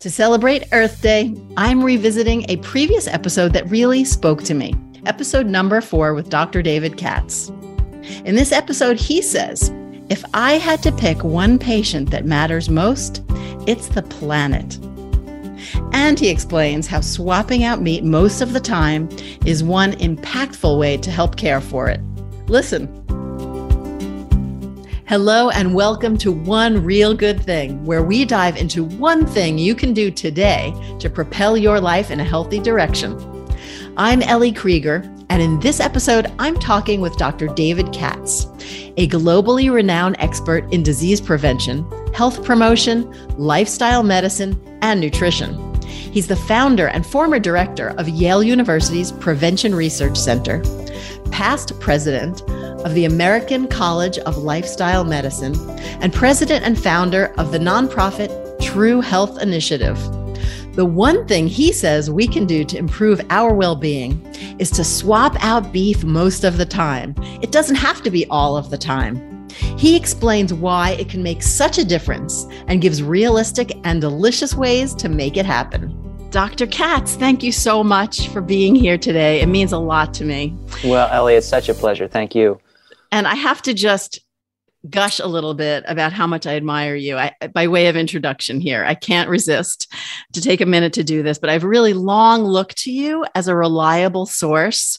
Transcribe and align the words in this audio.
To 0.00 0.10
celebrate 0.10 0.68
Earth 0.72 1.02
Day, 1.02 1.34
I'm 1.56 1.82
revisiting 1.82 2.44
a 2.48 2.56
previous 2.58 3.06
episode 3.06 3.52
that 3.52 3.68
really 3.70 4.04
spoke 4.04 4.42
to 4.44 4.54
me, 4.54 4.74
episode 5.06 5.46
number 5.46 5.80
four 5.80 6.14
with 6.14 6.30
Dr. 6.30 6.62
David 6.62 6.96
Katz. 6.96 7.50
In 8.24 8.34
this 8.34 8.52
episode, 8.52 8.98
he 8.98 9.22
says, 9.22 9.70
If 10.08 10.24
I 10.34 10.52
had 10.52 10.82
to 10.82 10.92
pick 10.92 11.22
one 11.22 11.58
patient 11.58 12.10
that 12.10 12.24
matters 12.24 12.68
most, 12.68 13.22
it's 13.66 13.88
the 13.88 14.02
planet. 14.02 14.78
And 15.92 16.18
he 16.18 16.28
explains 16.28 16.86
how 16.86 17.00
swapping 17.00 17.64
out 17.64 17.80
meat 17.80 18.04
most 18.04 18.40
of 18.40 18.52
the 18.52 18.60
time 18.60 19.08
is 19.46 19.64
one 19.64 19.92
impactful 19.92 20.78
way 20.78 20.96
to 20.98 21.10
help 21.10 21.36
care 21.36 21.60
for 21.60 21.88
it. 21.88 22.00
Listen. 22.48 23.03
Hello, 25.06 25.50
and 25.50 25.74
welcome 25.74 26.16
to 26.16 26.32
One 26.32 26.82
Real 26.82 27.12
Good 27.12 27.38
Thing, 27.38 27.84
where 27.84 28.02
we 28.02 28.24
dive 28.24 28.56
into 28.56 28.84
one 28.84 29.26
thing 29.26 29.58
you 29.58 29.74
can 29.74 29.92
do 29.92 30.10
today 30.10 30.72
to 30.98 31.10
propel 31.10 31.58
your 31.58 31.78
life 31.78 32.10
in 32.10 32.20
a 32.20 32.24
healthy 32.24 32.58
direction. 32.58 33.14
I'm 33.98 34.22
Ellie 34.22 34.50
Krieger, 34.50 35.02
and 35.28 35.42
in 35.42 35.60
this 35.60 35.78
episode, 35.78 36.32
I'm 36.38 36.54
talking 36.54 37.02
with 37.02 37.18
Dr. 37.18 37.48
David 37.48 37.92
Katz, 37.92 38.46
a 38.96 39.06
globally 39.08 39.70
renowned 39.70 40.16
expert 40.20 40.72
in 40.72 40.82
disease 40.82 41.20
prevention, 41.20 41.86
health 42.14 42.42
promotion, 42.42 43.12
lifestyle 43.36 44.02
medicine, 44.02 44.58
and 44.80 45.02
nutrition. 45.02 45.74
He's 45.82 46.28
the 46.28 46.36
founder 46.36 46.88
and 46.88 47.04
former 47.04 47.38
director 47.38 47.90
of 47.98 48.08
Yale 48.08 48.42
University's 48.42 49.12
Prevention 49.12 49.74
Research 49.74 50.16
Center, 50.16 50.62
past 51.30 51.78
president 51.80 52.42
of 52.84 52.94
the 52.94 53.04
American 53.04 53.66
College 53.66 54.18
of 54.18 54.36
Lifestyle 54.36 55.04
Medicine, 55.04 55.54
and 56.00 56.12
president 56.12 56.64
and 56.64 56.78
founder 56.78 57.32
of 57.38 57.52
the 57.52 57.58
nonprofit 57.58 58.60
True 58.60 59.00
Health 59.00 59.40
Initiative. 59.40 59.98
The 60.74 60.84
one 60.84 61.26
thing 61.26 61.46
he 61.46 61.72
says 61.72 62.10
we 62.10 62.26
can 62.26 62.46
do 62.46 62.64
to 62.64 62.76
improve 62.76 63.20
our 63.30 63.54
well 63.54 63.76
being 63.76 64.20
is 64.58 64.70
to 64.72 64.84
swap 64.84 65.36
out 65.42 65.72
beef 65.72 66.02
most 66.04 66.44
of 66.44 66.58
the 66.58 66.66
time. 66.66 67.14
It 67.40 67.52
doesn't 67.52 67.76
have 67.76 68.02
to 68.02 68.10
be 68.10 68.26
all 68.26 68.56
of 68.56 68.70
the 68.70 68.78
time. 68.78 69.48
He 69.78 69.96
explains 69.96 70.52
why 70.52 70.90
it 70.92 71.08
can 71.08 71.22
make 71.22 71.42
such 71.42 71.78
a 71.78 71.84
difference 71.84 72.46
and 72.66 72.82
gives 72.82 73.02
realistic 73.02 73.78
and 73.84 74.00
delicious 74.00 74.54
ways 74.54 74.94
to 74.96 75.08
make 75.08 75.36
it 75.36 75.46
happen. 75.46 76.03
Dr. 76.34 76.66
Katz, 76.66 77.14
thank 77.14 77.44
you 77.44 77.52
so 77.52 77.84
much 77.84 78.26
for 78.26 78.40
being 78.40 78.74
here 78.74 78.98
today. 78.98 79.40
It 79.40 79.46
means 79.46 79.70
a 79.70 79.78
lot 79.78 80.12
to 80.14 80.24
me. 80.24 80.52
Well, 80.84 81.08
Ellie, 81.12 81.36
it's 81.36 81.46
such 81.46 81.68
a 81.68 81.74
pleasure. 81.74 82.08
Thank 82.08 82.34
you. 82.34 82.58
And 83.12 83.28
I 83.28 83.36
have 83.36 83.62
to 83.62 83.72
just 83.72 84.18
gush 84.90 85.20
a 85.20 85.28
little 85.28 85.54
bit 85.54 85.84
about 85.86 86.12
how 86.12 86.26
much 86.26 86.44
I 86.44 86.56
admire 86.56 86.96
you 86.96 87.16
I, 87.16 87.34
by 87.54 87.68
way 87.68 87.86
of 87.86 87.94
introduction 87.94 88.60
here. 88.60 88.84
I 88.84 88.96
can't 88.96 89.30
resist 89.30 89.86
to 90.32 90.40
take 90.40 90.60
a 90.60 90.66
minute 90.66 90.94
to 90.94 91.04
do 91.04 91.22
this, 91.22 91.38
but 91.38 91.50
I've 91.50 91.62
really 91.62 91.92
long 91.92 92.42
looked 92.42 92.78
to 92.78 92.90
you 92.90 93.24
as 93.36 93.46
a 93.46 93.54
reliable 93.54 94.26
source 94.26 94.98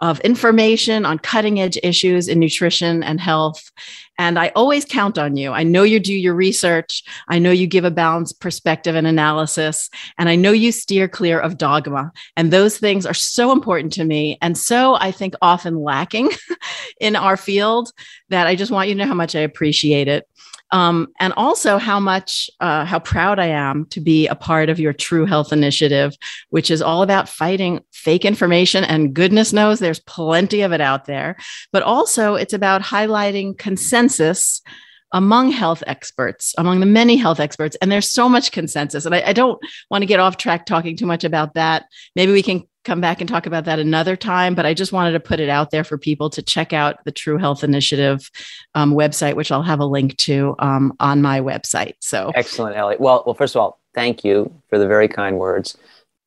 of 0.00 0.18
information 0.22 1.06
on 1.06 1.20
cutting 1.20 1.60
edge 1.60 1.78
issues 1.84 2.26
in 2.26 2.40
nutrition 2.40 3.04
and 3.04 3.20
health. 3.20 3.70
And 4.18 4.38
I 4.38 4.48
always 4.54 4.84
count 4.84 5.18
on 5.18 5.36
you. 5.36 5.52
I 5.52 5.62
know 5.62 5.82
you 5.82 5.98
do 5.98 6.14
your 6.14 6.34
research. 6.34 7.02
I 7.28 7.38
know 7.38 7.50
you 7.50 7.66
give 7.66 7.84
a 7.84 7.90
balanced 7.90 8.40
perspective 8.40 8.94
and 8.94 9.06
analysis. 9.06 9.90
And 10.18 10.28
I 10.28 10.36
know 10.36 10.52
you 10.52 10.72
steer 10.72 11.08
clear 11.08 11.40
of 11.40 11.58
dogma. 11.58 12.12
And 12.36 12.52
those 12.52 12.78
things 12.78 13.06
are 13.06 13.14
so 13.14 13.52
important 13.52 13.92
to 13.94 14.04
me. 14.04 14.38
And 14.40 14.56
so 14.56 14.94
I 14.94 15.10
think 15.10 15.34
often 15.42 15.76
lacking 15.76 16.30
in 17.00 17.16
our 17.16 17.36
field 17.36 17.90
that 18.28 18.46
I 18.46 18.54
just 18.54 18.70
want 18.70 18.88
you 18.88 18.94
to 18.94 18.98
know 18.98 19.08
how 19.08 19.14
much 19.14 19.34
I 19.34 19.40
appreciate 19.40 20.08
it 20.08 20.28
um, 20.74 21.08
and 21.20 21.32
also 21.36 21.78
how 21.78 21.98
much 21.98 22.50
uh, 22.60 22.84
how 22.84 22.98
proud 22.98 23.38
i 23.38 23.46
am 23.46 23.86
to 23.86 24.00
be 24.00 24.26
a 24.26 24.34
part 24.34 24.68
of 24.68 24.78
your 24.78 24.92
true 24.92 25.24
health 25.24 25.52
initiative 25.52 26.14
which 26.50 26.70
is 26.70 26.82
all 26.82 27.02
about 27.02 27.28
fighting 27.28 27.80
fake 28.04 28.26
information 28.26 28.84
and 28.84 29.14
goodness 29.14 29.52
knows 29.54 29.78
there's 29.78 30.00
plenty 30.00 30.60
of 30.60 30.72
it 30.72 30.80
out 30.80 31.06
there. 31.06 31.36
But 31.72 31.82
also 31.82 32.34
it's 32.34 32.52
about 32.52 32.82
highlighting 32.82 33.56
consensus 33.56 34.60
among 35.14 35.52
health 35.52 35.82
experts, 35.86 36.54
among 36.58 36.80
the 36.80 36.86
many 36.86 37.16
health 37.16 37.40
experts. 37.40 37.76
And 37.80 37.90
there's 37.90 38.10
so 38.10 38.28
much 38.28 38.52
consensus. 38.52 39.06
And 39.06 39.14
I, 39.14 39.22
I, 39.28 39.32
don't 39.32 39.58
want 39.88 40.02
to 40.02 40.06
get 40.06 40.18
off 40.18 40.36
track 40.36 40.66
talking 40.66 40.96
too 40.96 41.06
much 41.06 41.22
about 41.22 41.54
that. 41.54 41.86
Maybe 42.16 42.32
we 42.32 42.42
can 42.42 42.64
come 42.84 43.00
back 43.00 43.20
and 43.20 43.28
talk 43.28 43.46
about 43.46 43.64
that 43.64 43.78
another 43.78 44.16
time. 44.16 44.56
But 44.56 44.66
I 44.66 44.74
just 44.74 44.92
wanted 44.92 45.12
to 45.12 45.20
put 45.20 45.38
it 45.38 45.48
out 45.48 45.70
there 45.70 45.84
for 45.84 45.96
people 45.96 46.30
to 46.30 46.42
check 46.42 46.72
out 46.72 47.02
the 47.04 47.12
True 47.12 47.38
Health 47.38 47.62
Initiative 47.62 48.28
um, 48.74 48.92
website, 48.92 49.36
which 49.36 49.52
I'll 49.52 49.62
have 49.62 49.80
a 49.80 49.86
link 49.86 50.16
to 50.18 50.56
um, 50.58 50.92
on 50.98 51.22
my 51.22 51.40
website. 51.40 51.94
So 52.00 52.32
excellent, 52.34 52.76
Ellie. 52.76 52.96
Well, 52.98 53.22
well, 53.24 53.36
first 53.36 53.54
of 53.54 53.62
all, 53.62 53.80
thank 53.94 54.24
you 54.24 54.52
for 54.68 54.78
the 54.78 54.88
very 54.88 55.06
kind 55.06 55.38
words. 55.38 55.78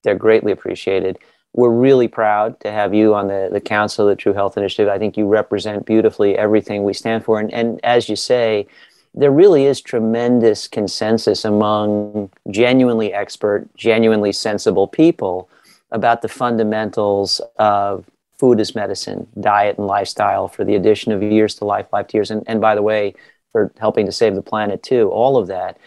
They're 0.03 0.15
greatly 0.15 0.53
appreciated. 0.53 1.19
We're 1.57 1.71
really 1.71 2.07
proud 2.07 2.59
to 2.59 2.71
have 2.71 2.93
you 2.93 3.15
on 3.15 3.29
the, 3.29 3.49
the 3.51 3.59
Council 3.59 4.07
of 4.07 4.15
the 4.15 4.21
True 4.21 4.33
Health 4.33 4.57
Initiative. 4.57 4.87
I 4.87 4.99
think 4.99 5.17
you 5.17 5.25
represent 5.25 5.87
beautifully 5.87 6.37
everything 6.37 6.83
we 6.83 6.93
stand 6.93 7.25
for. 7.25 7.39
And, 7.39 7.51
and 7.51 7.83
as 7.83 8.07
you 8.07 8.15
say, 8.15 8.67
there 9.15 9.31
really 9.31 9.65
is 9.65 9.81
tremendous 9.81 10.67
consensus 10.67 11.43
among 11.43 12.29
genuinely 12.51 13.11
expert, 13.11 13.67
genuinely 13.75 14.31
sensible 14.31 14.87
people 14.87 15.49
about 15.91 16.21
the 16.21 16.27
fundamentals 16.27 17.41
of 17.57 18.05
food 18.37 18.59
as 18.59 18.75
medicine, 18.75 19.25
diet 19.39 19.79
and 19.79 19.87
lifestyle 19.87 20.47
for 20.47 20.63
the 20.63 20.75
addition 20.75 21.11
of 21.11 21.23
years 21.23 21.55
to 21.55 21.65
life, 21.65 21.87
life 21.91 22.07
to 22.09 22.17
years, 22.17 22.29
and, 22.29 22.43
and 22.45 22.61
by 22.61 22.75
the 22.75 22.83
way, 22.83 23.15
for 23.51 23.71
helping 23.79 24.05
to 24.05 24.11
save 24.11 24.35
the 24.35 24.43
planet 24.43 24.83
too, 24.83 25.09
all 25.09 25.37
of 25.37 25.47
that. 25.47 25.79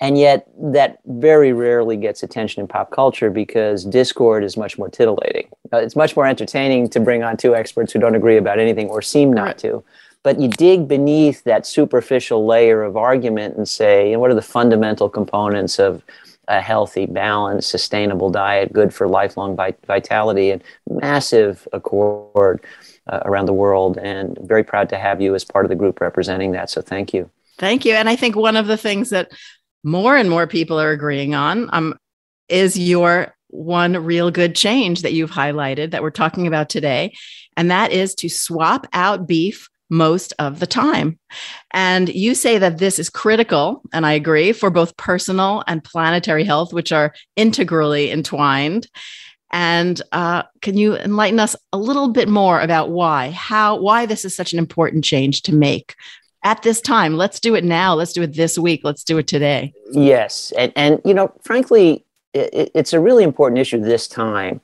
And 0.00 0.18
yet, 0.18 0.48
that 0.58 0.98
very 1.06 1.52
rarely 1.52 1.96
gets 1.96 2.22
attention 2.22 2.60
in 2.60 2.68
pop 2.68 2.90
culture 2.90 3.30
because 3.30 3.84
discord 3.84 4.44
is 4.44 4.56
much 4.56 4.76
more 4.76 4.90
tittillating. 4.90 5.48
Uh, 5.72 5.78
it's 5.78 5.96
much 5.96 6.16
more 6.16 6.26
entertaining 6.26 6.88
to 6.90 7.00
bring 7.00 7.22
on 7.22 7.36
two 7.36 7.54
experts 7.54 7.92
who 7.92 8.00
don't 8.00 8.16
agree 8.16 8.36
about 8.36 8.58
anything 8.58 8.88
or 8.88 9.00
seem 9.00 9.32
not 9.32 9.46
right. 9.46 9.58
to. 9.58 9.84
But 10.24 10.40
you 10.40 10.48
dig 10.48 10.88
beneath 10.88 11.44
that 11.44 11.66
superficial 11.66 12.46
layer 12.46 12.82
of 12.82 12.96
argument 12.96 13.56
and 13.56 13.68
say, 13.68 14.08
you 14.08 14.14
know, 14.14 14.20
what 14.20 14.30
are 14.30 14.34
the 14.34 14.42
fundamental 14.42 15.08
components 15.08 15.78
of 15.78 16.02
a 16.48 16.60
healthy, 16.60 17.06
balanced, 17.06 17.70
sustainable 17.70 18.30
diet, 18.30 18.72
good 18.72 18.92
for 18.92 19.08
lifelong 19.08 19.56
vitality, 19.86 20.50
and 20.50 20.62
massive 20.90 21.66
accord 21.72 22.62
uh, 23.06 23.20
around 23.24 23.46
the 23.46 23.52
world. 23.52 23.98
And 23.98 24.38
very 24.42 24.64
proud 24.64 24.88
to 24.90 24.98
have 24.98 25.20
you 25.20 25.34
as 25.34 25.44
part 25.44 25.64
of 25.64 25.68
the 25.68 25.76
group 25.76 26.00
representing 26.00 26.52
that. 26.52 26.70
So 26.70 26.80
thank 26.80 27.14
you. 27.14 27.30
Thank 27.58 27.84
you. 27.84 27.94
And 27.94 28.08
I 28.08 28.16
think 28.16 28.36
one 28.36 28.56
of 28.56 28.66
the 28.66 28.76
things 28.76 29.10
that 29.10 29.30
more 29.84 30.16
and 30.16 30.28
more 30.28 30.46
people 30.46 30.80
are 30.80 30.90
agreeing 30.90 31.34
on 31.34 31.68
um, 31.72 31.94
is 32.48 32.78
your 32.78 33.34
one 33.48 34.04
real 34.04 34.30
good 34.30 34.56
change 34.56 35.02
that 35.02 35.12
you've 35.12 35.30
highlighted 35.30 35.92
that 35.92 36.02
we're 36.02 36.10
talking 36.10 36.46
about 36.46 36.68
today. 36.68 37.14
And 37.56 37.70
that 37.70 37.92
is 37.92 38.14
to 38.16 38.28
swap 38.28 38.88
out 38.92 39.28
beef 39.28 39.68
most 39.90 40.32
of 40.38 40.58
the 40.58 40.66
time. 40.66 41.18
And 41.72 42.08
you 42.08 42.34
say 42.34 42.58
that 42.58 42.78
this 42.78 42.98
is 42.98 43.10
critical, 43.10 43.82
and 43.92 44.04
I 44.04 44.12
agree, 44.12 44.52
for 44.52 44.70
both 44.70 44.96
personal 44.96 45.62
and 45.68 45.84
planetary 45.84 46.42
health, 46.42 46.72
which 46.72 46.90
are 46.90 47.14
integrally 47.36 48.10
entwined. 48.10 48.88
And 49.52 50.00
uh, 50.10 50.42
can 50.62 50.76
you 50.76 50.96
enlighten 50.96 51.38
us 51.38 51.54
a 51.72 51.78
little 51.78 52.08
bit 52.08 52.28
more 52.28 52.60
about 52.60 52.90
why, 52.90 53.30
how, 53.30 53.76
why 53.76 54.04
this 54.04 54.24
is 54.24 54.34
such 54.34 54.52
an 54.52 54.58
important 54.58 55.04
change 55.04 55.42
to 55.42 55.54
make 55.54 55.94
at 56.44 56.62
this 56.62 56.80
time? 56.80 57.16
Let's 57.16 57.40
do 57.40 57.54
it 57.54 57.64
now. 57.64 57.94
Let's 57.94 58.12
do 58.12 58.22
it 58.22 58.34
this 58.34 58.58
week. 58.58 58.82
Let's 58.84 59.02
do 59.02 59.18
it 59.18 59.26
today. 59.26 59.72
Yes, 59.92 60.52
and 60.56 60.72
and 60.76 61.00
you 61.04 61.14
know, 61.14 61.32
frankly, 61.42 62.04
it, 62.32 62.70
it's 62.74 62.92
a 62.92 63.00
really 63.00 63.24
important 63.24 63.58
issue 63.58 63.80
this 63.80 64.06
time 64.06 64.60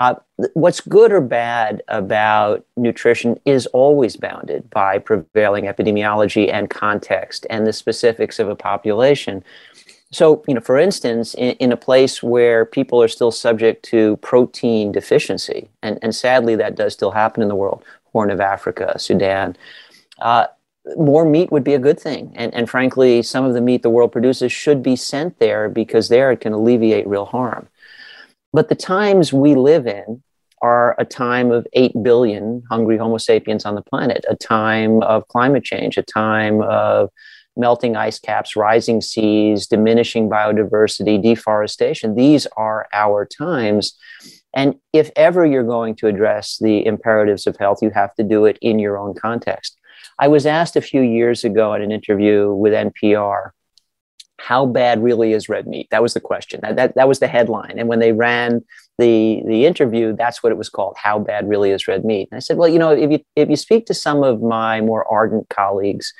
uh, 0.00 0.14
what's 0.54 0.80
good 0.80 1.12
or 1.12 1.20
bad 1.20 1.82
about 1.88 2.64
nutrition 2.76 3.38
is 3.44 3.66
always 3.66 4.16
bounded 4.16 4.68
by 4.70 4.98
prevailing 4.98 5.66
epidemiology 5.66 6.50
and 6.50 6.70
context 6.70 7.46
and 7.50 7.66
the 7.66 7.72
specifics 7.72 8.38
of 8.38 8.48
a 8.48 8.56
population. 8.56 9.44
So, 10.10 10.42
you 10.48 10.54
know, 10.54 10.60
for 10.60 10.78
instance, 10.78 11.34
in, 11.34 11.52
in, 11.56 11.70
a 11.70 11.76
place 11.76 12.22
where 12.22 12.64
people 12.64 13.00
are 13.02 13.08
still 13.08 13.30
subject 13.30 13.84
to 13.86 14.16
protein 14.16 14.90
deficiency, 14.90 15.68
and, 15.82 15.98
and 16.02 16.14
sadly 16.14 16.56
that 16.56 16.74
does 16.74 16.94
still 16.94 17.12
happen 17.12 17.42
in 17.42 17.48
the 17.48 17.54
world, 17.54 17.84
Horn 18.12 18.30
of 18.30 18.40
Africa, 18.40 18.98
Sudan, 18.98 19.56
uh, 20.20 20.46
more 20.96 21.24
meat 21.24 21.52
would 21.52 21.64
be 21.64 21.74
a 21.74 21.78
good 21.78 22.00
thing. 22.00 22.32
And, 22.34 22.52
and 22.54 22.68
frankly, 22.68 23.22
some 23.22 23.44
of 23.44 23.54
the 23.54 23.60
meat 23.60 23.82
the 23.82 23.90
world 23.90 24.12
produces 24.12 24.52
should 24.52 24.82
be 24.82 24.96
sent 24.96 25.38
there 25.38 25.68
because 25.68 26.08
there 26.08 26.32
it 26.32 26.40
can 26.40 26.52
alleviate 26.52 27.06
real 27.06 27.26
harm. 27.26 27.68
But 28.52 28.68
the 28.68 28.74
times 28.74 29.32
we 29.32 29.54
live 29.54 29.86
in 29.86 30.22
are 30.62 30.94
a 30.98 31.04
time 31.04 31.50
of 31.50 31.66
8 31.72 32.02
billion 32.02 32.62
hungry 32.70 32.98
Homo 32.98 33.18
sapiens 33.18 33.64
on 33.64 33.74
the 33.74 33.82
planet, 33.82 34.24
a 34.28 34.36
time 34.36 35.02
of 35.02 35.26
climate 35.28 35.64
change, 35.64 35.96
a 35.96 36.02
time 36.02 36.60
of 36.62 37.10
melting 37.56 37.96
ice 37.96 38.18
caps, 38.18 38.56
rising 38.56 39.00
seas, 39.00 39.66
diminishing 39.66 40.28
biodiversity, 40.28 41.22
deforestation. 41.22 42.14
These 42.14 42.46
are 42.56 42.88
our 42.92 43.26
times. 43.26 43.96
And 44.54 44.76
if 44.92 45.10
ever 45.16 45.46
you're 45.46 45.62
going 45.62 45.94
to 45.96 46.08
address 46.08 46.58
the 46.58 46.84
imperatives 46.84 47.46
of 47.46 47.56
health, 47.56 47.78
you 47.82 47.90
have 47.90 48.14
to 48.16 48.22
do 48.22 48.44
it 48.44 48.58
in 48.60 48.78
your 48.78 48.98
own 48.98 49.14
context. 49.14 49.79
I 50.20 50.28
was 50.28 50.44
asked 50.44 50.76
a 50.76 50.82
few 50.82 51.00
years 51.00 51.44
ago 51.44 51.72
in 51.72 51.82
an 51.82 51.90
interview 51.90 52.52
with 52.52 52.74
NPR 52.74 53.50
how 54.40 54.66
bad 54.66 55.02
really 55.02 55.32
is 55.32 55.48
red 55.48 55.66
meat? 55.66 55.88
That 55.90 56.02
was 56.02 56.14
the 56.14 56.20
question. 56.20 56.60
That, 56.62 56.76
that, 56.76 56.94
that 56.94 57.08
was 57.08 57.18
the 57.18 57.26
headline. 57.26 57.78
And 57.78 57.88
when 57.88 57.98
they 57.98 58.12
ran 58.12 58.64
the, 58.98 59.42
the 59.46 59.66
interview, 59.66 60.16
that's 60.16 60.42
what 60.42 60.50
it 60.50 60.58
was 60.58 60.70
called. 60.70 60.96
How 60.96 61.18
bad 61.18 61.48
really 61.48 61.70
is 61.70 61.86
red 61.86 62.04
meat? 62.04 62.28
And 62.30 62.36
I 62.36 62.40
said, 62.40 62.56
well, 62.56 62.68
you 62.68 62.78
know, 62.78 62.90
if 62.90 63.10
you, 63.10 63.20
if 63.36 63.50
you 63.50 63.56
speak 63.56 63.86
to 63.86 63.94
some 63.94 64.22
of 64.22 64.40
my 64.40 64.80
more 64.80 65.10
ardent 65.12 65.48
colleagues, 65.50 66.12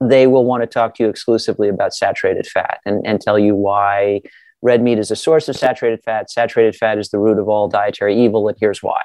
they 0.00 0.26
will 0.26 0.44
want 0.44 0.62
to 0.62 0.66
talk 0.66 0.96
to 0.96 1.04
you 1.04 1.08
exclusively 1.08 1.68
about 1.68 1.94
saturated 1.94 2.46
fat 2.46 2.80
and, 2.84 3.06
and 3.06 3.20
tell 3.20 3.38
you 3.38 3.54
why 3.54 4.20
red 4.62 4.82
meat 4.82 4.98
is 4.98 5.10
a 5.10 5.16
source 5.16 5.48
of 5.48 5.56
saturated 5.56 6.02
fat. 6.04 6.30
Saturated 6.30 6.74
fat 6.74 6.98
is 6.98 7.10
the 7.10 7.18
root 7.18 7.38
of 7.38 7.48
all 7.48 7.68
dietary 7.68 8.20
evil, 8.20 8.48
and 8.48 8.56
here's 8.60 8.82
why. 8.82 9.02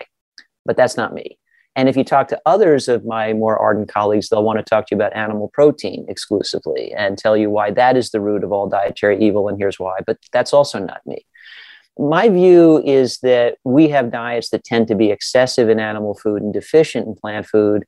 But 0.66 0.76
that's 0.76 0.98
not 0.98 1.14
me. 1.14 1.38
And 1.76 1.90
if 1.90 1.98
you 1.98 2.04
talk 2.06 2.30
to 2.30 2.42
others 2.46 2.88
of 2.88 3.06
my 3.06 3.34
more 3.34 3.58
ardent 3.60 3.90
colleagues, 3.90 4.30
they'll 4.30 4.44
want 4.44 4.60
to 4.60 4.64
talk 4.64 4.88
to 4.88 4.96
you 4.96 4.98
about 4.98 5.16
animal 5.16 5.50
protein 5.54 6.06
exclusively 6.08 6.94
and 6.94 7.18
tell 7.18 7.36
you 7.36 7.50
why 7.50 7.72
that 7.72 7.98
is 7.98 8.12
the 8.12 8.22
root 8.22 8.44
of 8.44 8.52
all 8.52 8.70
dietary 8.70 9.22
evil, 9.22 9.50
and 9.50 9.58
here's 9.58 9.80
why. 9.80 10.00
But 10.06 10.18
that's 10.32 10.54
also 10.54 10.80
not 10.80 11.06
me. 11.06 11.26
My 11.98 12.30
view 12.30 12.82
is 12.84 13.20
that 13.20 13.58
we 13.64 13.90
have 13.90 14.12
diets 14.12 14.50
that 14.50 14.64
tend 14.64 14.88
to 14.90 14.96
be 14.96 15.12
excessive 15.12 15.70
in 15.70 15.80
animal 15.80 16.14
food 16.14 16.42
and 16.42 16.54
deficient 16.54 17.08
in 17.08 17.16
plant 17.16 17.46
food. 17.46 17.84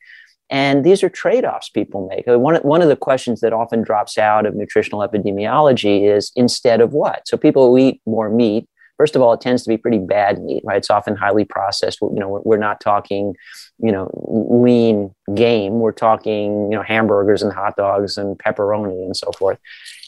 And 0.49 0.85
these 0.85 1.03
are 1.03 1.09
trade 1.09 1.43
offs 1.43 1.69
people 1.69 2.07
make. 2.07 2.25
Uh, 2.25 2.39
one, 2.39 2.55
one 2.57 2.81
of 2.81 2.87
the 2.87 2.95
questions 2.95 3.41
that 3.41 3.51
often 3.51 3.83
drops 3.83 4.17
out 4.17 4.45
of 4.45 4.55
nutritional 4.55 5.05
epidemiology 5.05 6.09
is 6.09 6.31
instead 6.37 6.79
of 6.79 6.93
what? 6.93 7.27
So 7.27 7.35
people 7.35 7.67
who 7.67 7.77
eat 7.77 8.01
more 8.05 8.29
meat 8.29 8.67
first 8.97 9.15
of 9.15 9.21
all, 9.21 9.33
it 9.33 9.41
tends 9.41 9.63
to 9.63 9.69
be 9.69 9.77
pretty 9.77 9.99
bad 9.99 10.41
meat, 10.41 10.63
right? 10.65 10.77
It's 10.77 10.89
often 10.89 11.15
highly 11.15 11.45
processed. 11.45 11.99
You 12.01 12.09
know, 12.13 12.41
we're, 12.43 12.57
not 12.57 12.81
talking, 12.81 13.35
you 13.77 13.91
know, 13.91 14.09
lean 14.51 15.13
game. 15.35 15.79
We're 15.79 15.91
talking, 15.91 16.71
you 16.71 16.77
know, 16.77 16.81
hamburgers 16.81 17.43
and 17.43 17.53
hot 17.53 17.75
dogs 17.75 18.17
and 18.17 18.37
pepperoni 18.37 19.05
and 19.05 19.15
so 19.15 19.31
forth. 19.31 19.59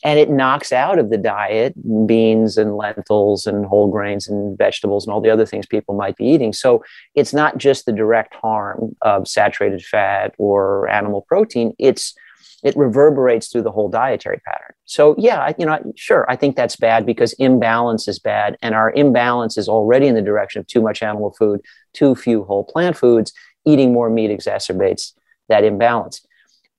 And 0.04 0.18
it 0.18 0.30
knocks 0.30 0.72
out 0.72 0.98
of 0.98 1.10
the 1.10 1.18
diet 1.18 1.76
beans 2.08 2.58
and 2.58 2.76
lentils 2.76 3.46
and 3.46 3.66
whole 3.66 3.90
grains 3.90 4.28
and 4.28 4.58
vegetables 4.58 5.06
and 5.06 5.14
all 5.14 5.22
the 5.22 5.30
other 5.30 5.46
things 5.46 5.66
people 5.66 5.94
might 5.94 6.16
be 6.16 6.26
eating. 6.26 6.54
So 6.54 6.84
it's 7.16 7.34
not 7.34 7.58
just 7.58 7.86
the 7.86 7.92
direct 7.92 8.34
harm 8.34 8.96
of 9.02 9.28
saturated 9.28 9.84
fat 9.84 10.34
or 10.38 10.90
animal 10.90 11.22
protein. 11.28 11.74
It's 11.78 12.16
it 12.64 12.76
reverberates 12.76 13.48
through 13.48 13.64
the 13.64 13.72
whole 13.72 13.90
dietary 13.90 14.42
pattern. 14.46 14.74
So 14.86 15.16
yeah, 15.18 15.54
you 15.58 15.66
know, 15.66 15.80
sure, 15.96 16.26
I 16.30 16.36
think 16.36 16.56
that's 16.56 16.76
bad 16.76 17.06
because 17.06 17.34
imbalance 17.34 18.08
is 18.08 18.20
bad, 18.20 18.58
and 18.62 18.76
our 18.76 18.92
imbalance 18.92 19.58
is 19.58 19.70
already 19.70 20.08
in 20.08 20.16
the 20.16 20.22
direction 20.22 20.60
of 20.60 20.68
too 20.68 20.82
much 20.82 21.02
animal 21.04 21.34
food, 21.38 21.62
too 21.94 22.16
few 22.16 22.44
whole 22.44 22.64
plant 22.64 22.98
foods. 22.98 23.34
Eating 23.66 23.92
more 23.94 24.10
meat 24.10 24.32
exacerbates 24.32 25.14
that 25.50 25.64
imbalance. 25.64 26.26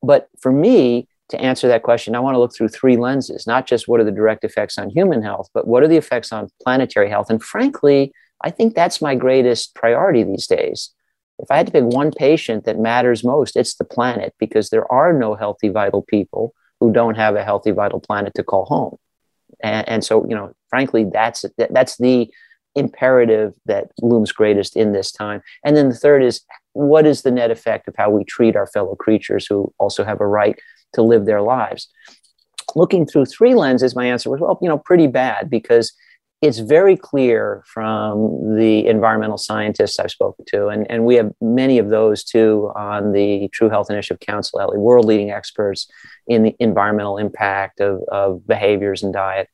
But 0.03 0.29
for 0.41 0.51
me, 0.51 1.09
to 1.29 1.41
answer 1.41 1.69
that 1.69 1.83
question, 1.83 2.17
I 2.17 2.21
want 2.21 2.35
to 2.35 2.39
look 2.39 2.55
through 2.55 2.69
three 2.69 2.97
lenses, 2.97 3.47
not 3.47 3.67
just 3.67 3.87
what 3.87 4.01
are 4.01 4.05
the 4.05 4.11
direct 4.11 4.45
effects 4.45 4.79
on 4.79 4.91
human 4.91 5.23
health, 5.23 5.49
but 5.53 5.67
what 5.67 5.83
are 5.83 5.89
the 5.89 5.99
effects 5.99 6.33
on 6.33 6.49
planetary 6.63 7.09
health. 7.09 7.31
And 7.31 7.43
frankly, 7.43 8.13
I 8.43 8.51
think 8.51 8.75
that's 8.75 9.03
my 9.03 9.15
greatest 9.15 9.75
priority 9.75 10.25
these 10.25 10.47
days 10.47 10.91
if 11.43 11.51
I 11.51 11.57
had 11.57 11.67
to 11.67 11.73
pick 11.73 11.85
one 11.85 12.11
patient 12.11 12.65
that 12.65 12.79
matters 12.79 13.25
most, 13.25 13.57
it's 13.57 13.75
the 13.75 13.85
planet 13.85 14.35
because 14.39 14.71
there 14.71 14.91
are 14.91 15.13
no 15.13 15.35
healthy, 15.35 15.69
vital 15.69 16.03
people 16.03 16.55
who 16.81 16.93
don't 16.93 17.17
have 17.17 17.37
a 17.37 17.45
healthy, 17.45 17.71
vital 17.71 18.01
planet 18.01 18.35
to 18.35 18.43
call 18.43 18.65
home. 18.65 18.97
And, 19.63 19.89
and 19.89 20.05
so, 20.05 20.27
you 20.29 20.35
know, 20.35 20.53
frankly, 20.69 21.05
that's 21.13 21.45
that's 21.57 21.97
the 21.99 22.31
imperative 22.77 23.53
that 23.67 23.91
looms 24.01 24.33
greatest 24.33 24.77
in 24.77 24.93
this 24.93 25.11
time. 25.13 25.43
And 25.65 25.77
then 25.77 25.89
the 25.89 25.95
third 25.95 26.23
is 26.23 26.41
what 26.73 27.07
is 27.07 27.23
the 27.23 27.31
net 27.31 27.51
effect 27.51 27.89
of 27.89 27.95
how 27.97 28.11
we 28.11 28.25
treat 28.25 28.57
our 28.57 28.67
fellow 28.67 28.95
creatures 28.95 29.47
who 29.47 29.73
also 29.79 30.05
have 30.05 30.21
a 30.21 30.27
right 30.27 30.59
to 30.95 31.03
live 31.03 31.27
their 31.27 31.43
lives? 31.43 31.89
Looking 32.77 33.05
through 33.05 33.27
three 33.27 33.55
lenses, 33.55 33.97
my 33.97 34.07
answer 34.07 34.31
was, 34.31 34.41
well, 34.41 34.59
you 34.63 34.69
know, 34.69 34.79
pretty 34.79 35.09
bad 35.09 35.51
because 35.51 35.93
it's 36.43 36.59
very 36.59 36.97
clear 36.97 37.63
from 37.67 38.57
the 38.57 38.87
environmental 38.87 39.37
scientists 39.37 39.99
I've 39.99 40.11
spoken 40.11 40.47
to, 40.49 40.69
and, 40.69 40.91
and 40.91 41.05
we 41.05 41.17
have 41.17 41.33
many 41.41 41.79
of 41.79 41.91
those 41.91 42.25
too 42.25 42.73
on 42.75 43.13
the 43.13 43.49
True 43.53 43.69
Health 43.69 43.91
Initiative 43.91 44.21
Council, 44.21 44.59
Ellie, 44.59 44.79
world 44.79 45.05
leading 45.05 45.31
experts 45.31 45.87
in 46.27 46.43
the 46.43 46.57
environmental 46.59 47.19
impact 47.19 47.81
of, 47.81 48.01
of 48.11 48.47
behaviors 48.47 49.03
and 49.03 49.13
diet. 49.13 49.49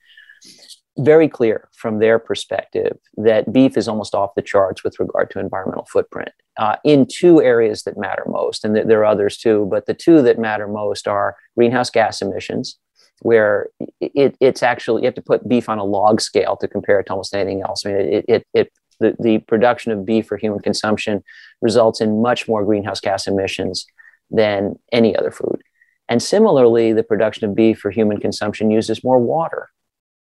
Very 0.99 1.29
clear 1.29 1.69
from 1.77 1.99
their 1.99 2.21
perspective 2.21 2.97
that 3.17 3.53
beef 3.53 3.77
is 3.77 3.89
almost 3.89 4.15
off 4.15 4.31
the 4.37 4.41
charts 4.41 4.85
with 4.85 4.99
regard 5.01 5.31
to 5.31 5.41
environmental 5.41 5.87
footprint 5.93 6.31
uh, 6.57 6.77
in 6.85 7.07
two 7.11 7.43
areas 7.43 7.83
that 7.83 7.99
matter 7.99 8.25
most. 8.29 8.65
And 8.65 8.75
there 8.77 9.01
are 9.01 9.05
others 9.05 9.37
too, 9.37 9.67
but 9.71 9.87
the 9.87 9.93
two 9.93 10.23
that 10.23 10.39
matter 10.39 10.69
most 10.69 11.07
are 11.07 11.37
greenhouse 11.57 11.91
gas 11.91 12.23
emissions 12.23 12.79
where 13.23 13.69
it, 14.01 14.37
it's 14.41 14.63
actually 14.63 15.03
you 15.03 15.07
have 15.07 15.15
to 15.15 15.23
put 15.23 15.49
beef 15.49 15.69
on 15.69 15.79
a 15.79 15.85
log 15.85 16.21
scale 16.21 16.57
to 16.57 16.69
compare 16.69 17.01
it 17.01 17.05
to 17.07 17.13
almost 17.13 17.35
anything 17.35 17.63
else. 17.63 17.87
I 17.87 17.93
mean, 17.93 18.01
it, 18.01 18.25
it, 18.29 18.47
it 18.53 18.73
the, 19.01 19.17
the 19.21 19.39
production 19.39 19.93
of 19.93 20.07
beef 20.07 20.27
for 20.27 20.37
human 20.37 20.61
consumption 20.61 21.23
results 21.61 22.01
in 22.01 22.23
much 22.23 22.49
more 22.49 22.65
greenhouse 22.65 23.01
gas 23.01 23.27
emissions 23.27 23.87
than 24.31 24.79
any 24.93 25.17
other 25.17 25.31
food. 25.31 25.63
And 26.09 26.23
similarly, 26.23 26.93
the 26.93 27.03
production 27.03 27.49
of 27.49 27.55
beef 27.55 27.79
for 27.79 27.91
human 27.91 28.19
consumption 28.21 28.71
uses 28.71 29.05
more 29.05 29.19
water 29.19 29.71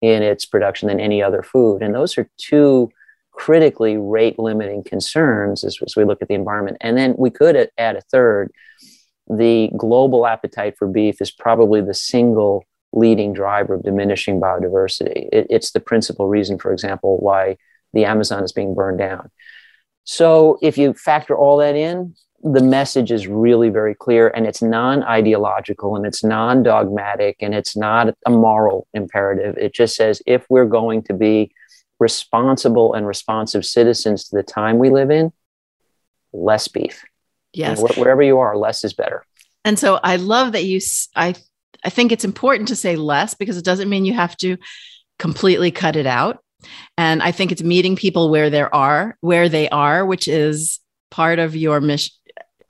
in 0.00 0.22
its 0.22 0.44
production 0.44 0.88
than 0.88 1.00
any 1.00 1.22
other 1.22 1.42
food. 1.42 1.82
And 1.82 1.94
those 1.94 2.18
are 2.18 2.28
two 2.38 2.90
critically 3.32 3.96
rate 3.96 4.38
limiting 4.38 4.82
concerns 4.84 5.64
as, 5.64 5.78
as 5.84 5.96
we 5.96 6.04
look 6.04 6.22
at 6.22 6.28
the 6.28 6.34
environment. 6.34 6.76
And 6.80 6.96
then 6.96 7.14
we 7.18 7.30
could 7.30 7.68
add 7.76 7.96
a 7.96 8.00
third. 8.00 8.52
The 9.28 9.70
global 9.76 10.26
appetite 10.26 10.76
for 10.78 10.86
beef 10.86 11.20
is 11.20 11.30
probably 11.30 11.80
the 11.80 11.94
single 11.94 12.64
leading 12.94 13.32
driver 13.32 13.74
of 13.74 13.82
diminishing 13.82 14.40
biodiversity. 14.40 15.28
It, 15.32 15.46
it's 15.50 15.72
the 15.72 15.80
principal 15.80 16.28
reason, 16.28 16.58
for 16.58 16.72
example, 16.72 17.18
why 17.18 17.56
the 17.92 18.04
Amazon 18.04 18.44
is 18.44 18.52
being 18.52 18.74
burned 18.74 18.98
down. 18.98 19.30
So 20.04 20.58
if 20.62 20.78
you 20.78 20.94
factor 20.94 21.36
all 21.36 21.56
that 21.58 21.76
in, 21.76 22.14
the 22.42 22.62
message 22.62 23.10
is 23.10 23.26
really 23.26 23.70
very 23.70 23.94
clear 23.94 24.28
and 24.28 24.46
it's 24.46 24.60
non 24.60 25.02
ideological 25.02 25.96
and 25.96 26.04
it's 26.04 26.22
non 26.22 26.62
dogmatic 26.62 27.36
and 27.40 27.54
it's 27.54 27.74
not 27.74 28.14
a 28.26 28.30
moral 28.30 28.86
imperative. 28.92 29.56
It 29.56 29.72
just 29.72 29.96
says 29.96 30.20
if 30.26 30.44
we're 30.50 30.66
going 30.66 31.02
to 31.04 31.14
be 31.14 31.52
responsible 31.98 32.92
and 32.92 33.06
responsive 33.06 33.64
citizens 33.64 34.28
to 34.28 34.36
the 34.36 34.42
time 34.42 34.78
we 34.78 34.90
live 34.90 35.10
in, 35.10 35.32
less 36.34 36.68
beef. 36.68 37.02
Yes. 37.54 37.80
Wh- 37.80 37.96
wherever 37.96 38.22
you 38.22 38.38
are, 38.38 38.56
less 38.56 38.84
is 38.84 38.92
better. 38.92 39.24
And 39.64 39.78
so 39.78 39.98
I 40.02 40.16
love 40.16 40.52
that 40.52 40.64
you, 40.64 40.80
I 41.16 41.34
I 41.84 41.90
think 41.90 42.12
it's 42.12 42.24
important 42.24 42.68
to 42.68 42.76
say 42.76 42.96
less 42.96 43.34
because 43.34 43.56
it 43.56 43.64
doesn't 43.64 43.88
mean 43.88 44.04
you 44.04 44.14
have 44.14 44.36
to 44.38 44.56
completely 45.18 45.70
cut 45.70 45.96
it 45.96 46.06
out. 46.06 46.38
And 46.96 47.22
I 47.22 47.30
think 47.30 47.52
it's 47.52 47.62
meeting 47.62 47.94
people 47.96 48.30
where 48.30 48.50
there 48.50 48.74
are, 48.74 49.16
where 49.20 49.48
they 49.48 49.68
are, 49.68 50.04
which 50.06 50.28
is 50.28 50.80
part 51.10 51.38
of 51.38 51.54
your 51.54 51.80
mission 51.80 52.14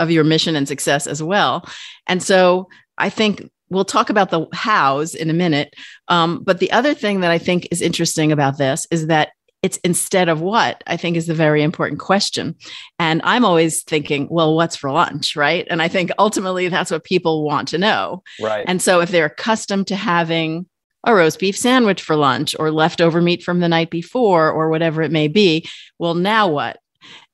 of 0.00 0.11
your 0.11 0.25
mission 0.25 0.56
and 0.56 0.66
success 0.66 1.06
as 1.06 1.23
well. 1.23 1.64
And 2.09 2.21
so 2.21 2.68
I 2.99 3.11
think 3.11 3.49
we'll 3.71 3.85
talk 3.85 4.11
about 4.11 4.30
the 4.30 4.47
hows 4.52 5.14
in 5.14 5.30
a 5.30 5.35
minute. 5.35 5.73
Um, 6.09 6.42
but 6.42 6.59
the 6.59 6.73
other 6.73 6.94
thing 6.94 7.21
that 7.21 7.30
I 7.30 7.38
think 7.38 7.68
is 7.71 7.80
interesting 7.80 8.33
about 8.33 8.59
this 8.59 8.87
is 8.90 9.06
that 9.06 9.30
it's 9.64 9.78
instead 9.78 10.28
of 10.28 10.42
what 10.42 10.85
I 10.87 10.99
think 10.99 11.16
is 11.16 11.26
the 11.26 11.33
very 11.33 11.62
important 11.62 11.99
question. 11.99 12.54
And 12.99 13.23
I'm 13.25 13.47
always 13.47 13.83
thinking, 13.83 14.28
well, 14.30 14.54
what's 14.54 14.76
for 14.76 14.92
lunch? 14.92 15.35
Right. 15.37 15.66
And 15.71 15.80
I 15.80 15.88
think 15.88 16.11
ultimately 16.18 16.68
that's 16.68 16.90
what 16.90 17.02
people 17.02 17.47
want 17.47 17.68
to 17.68 17.78
know. 17.78 18.23
Right. 18.38 18.66
And 18.68 18.83
so 18.83 19.00
if 19.00 19.11
they're 19.11 19.25
accustomed 19.25 19.87
to 19.87 19.97
having 19.97 20.66
a 21.06 21.14
roast 21.14 21.38
beef 21.38 21.56
sandwich 21.56 22.02
for 22.02 22.14
lunch 22.14 22.54
or 22.59 22.71
leftover 22.71 23.23
meat 23.23 23.42
from 23.42 23.61
the 23.61 23.68
night 23.68 23.88
before 23.88 24.50
or 24.50 24.68
whatever 24.68 25.00
it 25.00 25.11
may 25.11 25.28
be, 25.28 25.66
well, 25.99 26.14
now 26.14 26.47
what? 26.47 26.78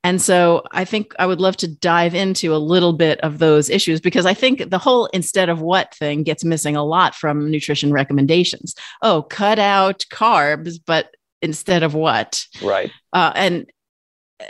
And 0.05 0.21
so 0.21 0.63
I 0.71 0.85
think 0.85 1.13
I 1.19 1.25
would 1.25 1.41
love 1.41 1.57
to 1.57 1.67
dive 1.67 2.15
into 2.15 2.55
a 2.55 2.57
little 2.57 2.93
bit 2.93 3.19
of 3.21 3.39
those 3.39 3.69
issues 3.69 3.99
because 3.99 4.25
I 4.25 4.33
think 4.33 4.69
the 4.69 4.77
whole 4.77 5.07
instead 5.07 5.49
of 5.49 5.59
what 5.59 5.93
thing 5.93 6.23
gets 6.23 6.45
missing 6.45 6.77
a 6.77 6.85
lot 6.85 7.13
from 7.13 7.51
nutrition 7.51 7.91
recommendations. 7.91 8.73
Oh, 9.01 9.23
cut 9.23 9.59
out 9.59 10.05
carbs, 10.09 10.79
but 10.85 11.13
instead 11.41 11.83
of 11.83 11.93
what. 11.93 12.45
Right. 12.61 12.91
Uh, 13.13 13.31
and 13.35 13.71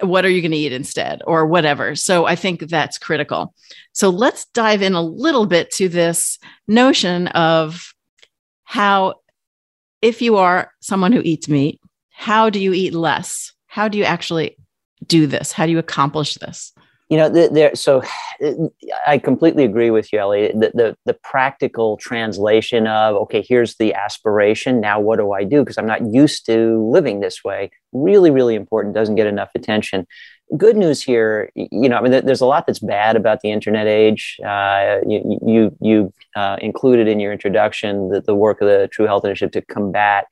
what 0.02 0.24
are 0.24 0.30
you 0.30 0.42
going 0.42 0.52
to 0.52 0.58
eat 0.58 0.72
instead 0.72 1.22
or 1.28 1.46
whatever. 1.46 1.96
So 1.96 2.26
i 2.26 2.36
think 2.36 2.62
that's 2.62 2.98
critical. 2.98 3.54
So 3.92 4.10
let's 4.10 4.46
dive 4.54 4.82
in 4.82 4.94
a 4.94 5.02
little 5.02 5.46
bit 5.46 5.70
to 5.72 5.90
this 5.90 6.40
notion 6.68 7.28
of 7.28 7.94
how 8.64 9.16
if 10.02 10.22
you 10.22 10.38
are 10.38 10.72
someone 10.80 11.12
who 11.12 11.22
eats 11.26 11.50
meat 11.50 11.82
how 12.22 12.52
do 12.52 12.60
you 12.60 12.72
eat 12.72 12.94
less? 12.94 13.52
How 13.66 13.88
do 13.88 13.98
you 13.98 14.04
actually 14.04 14.56
do 15.08 15.26
this? 15.26 15.52
How 15.52 15.66
do 15.66 15.72
you 15.72 15.80
accomplish 15.80 16.36
this 16.36 16.72
you 17.12 17.18
know 17.18 17.30
there 17.30 17.76
so 17.76 18.02
i 19.06 19.18
completely 19.18 19.66
agree 19.66 19.92
with 19.92 20.12
you 20.14 20.20
ellie 20.20 20.48
the, 20.54 20.72
the, 20.74 20.98
the 21.06 21.14
practical 21.14 21.98
translation 21.98 22.88
of 22.88 23.16
okay 23.16 23.46
here's 23.48 23.76
the 23.76 23.94
aspiration 23.94 24.80
now 24.80 25.00
what 25.00 25.20
do 25.20 25.34
i 25.34 25.44
do? 25.44 25.60
Because 25.60 25.78
i'm 25.78 25.86
not 25.86 26.02
used 26.06 26.46
to 26.46 26.82
living 26.90 27.20
this 27.20 27.44
way. 27.44 27.70
Really 27.92 28.32
really 28.32 28.56
important 28.56 28.96
doesn't 28.96 29.16
get 29.16 29.28
enough 29.28 29.52
attention. 29.54 30.08
Good 30.58 30.76
news 30.76 31.02
here, 31.02 31.50
you 31.56 31.88
know, 31.88 31.98
I 31.98 32.02
mean, 32.02 32.26
there's 32.26 32.42
a 32.42 32.46
lot 32.46 32.68
that's 32.68 32.80
bad 32.80 33.16
about 33.16 33.40
the 33.40 33.52
internet 33.52 33.88
age. 33.88 34.38
Uh, 34.46 34.98
you 35.08 35.40
you, 35.46 35.78
you 35.82 36.14
uh, 36.36 36.58
included 36.62 37.08
in 37.08 37.20
your 37.20 37.32
introduction 37.32 38.10
the, 38.10 38.22
the 38.22 38.36
work 38.36 38.62
of 38.62 38.68
the 38.68 38.90
True 38.92 39.06
Health 39.06 39.24
Initiative 39.24 39.52
to 39.54 39.74
combat 39.74 40.28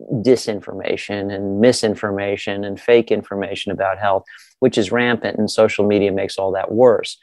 disinformation 0.00 1.32
and 1.34 1.60
misinformation 1.60 2.64
and 2.64 2.80
fake 2.80 3.10
information 3.10 3.72
about 3.72 3.98
health, 3.98 4.24
which 4.60 4.78
is 4.78 4.92
rampant, 4.92 5.38
and 5.38 5.50
social 5.50 5.86
media 5.86 6.12
makes 6.12 6.38
all 6.38 6.52
that 6.52 6.72
worse. 6.72 7.18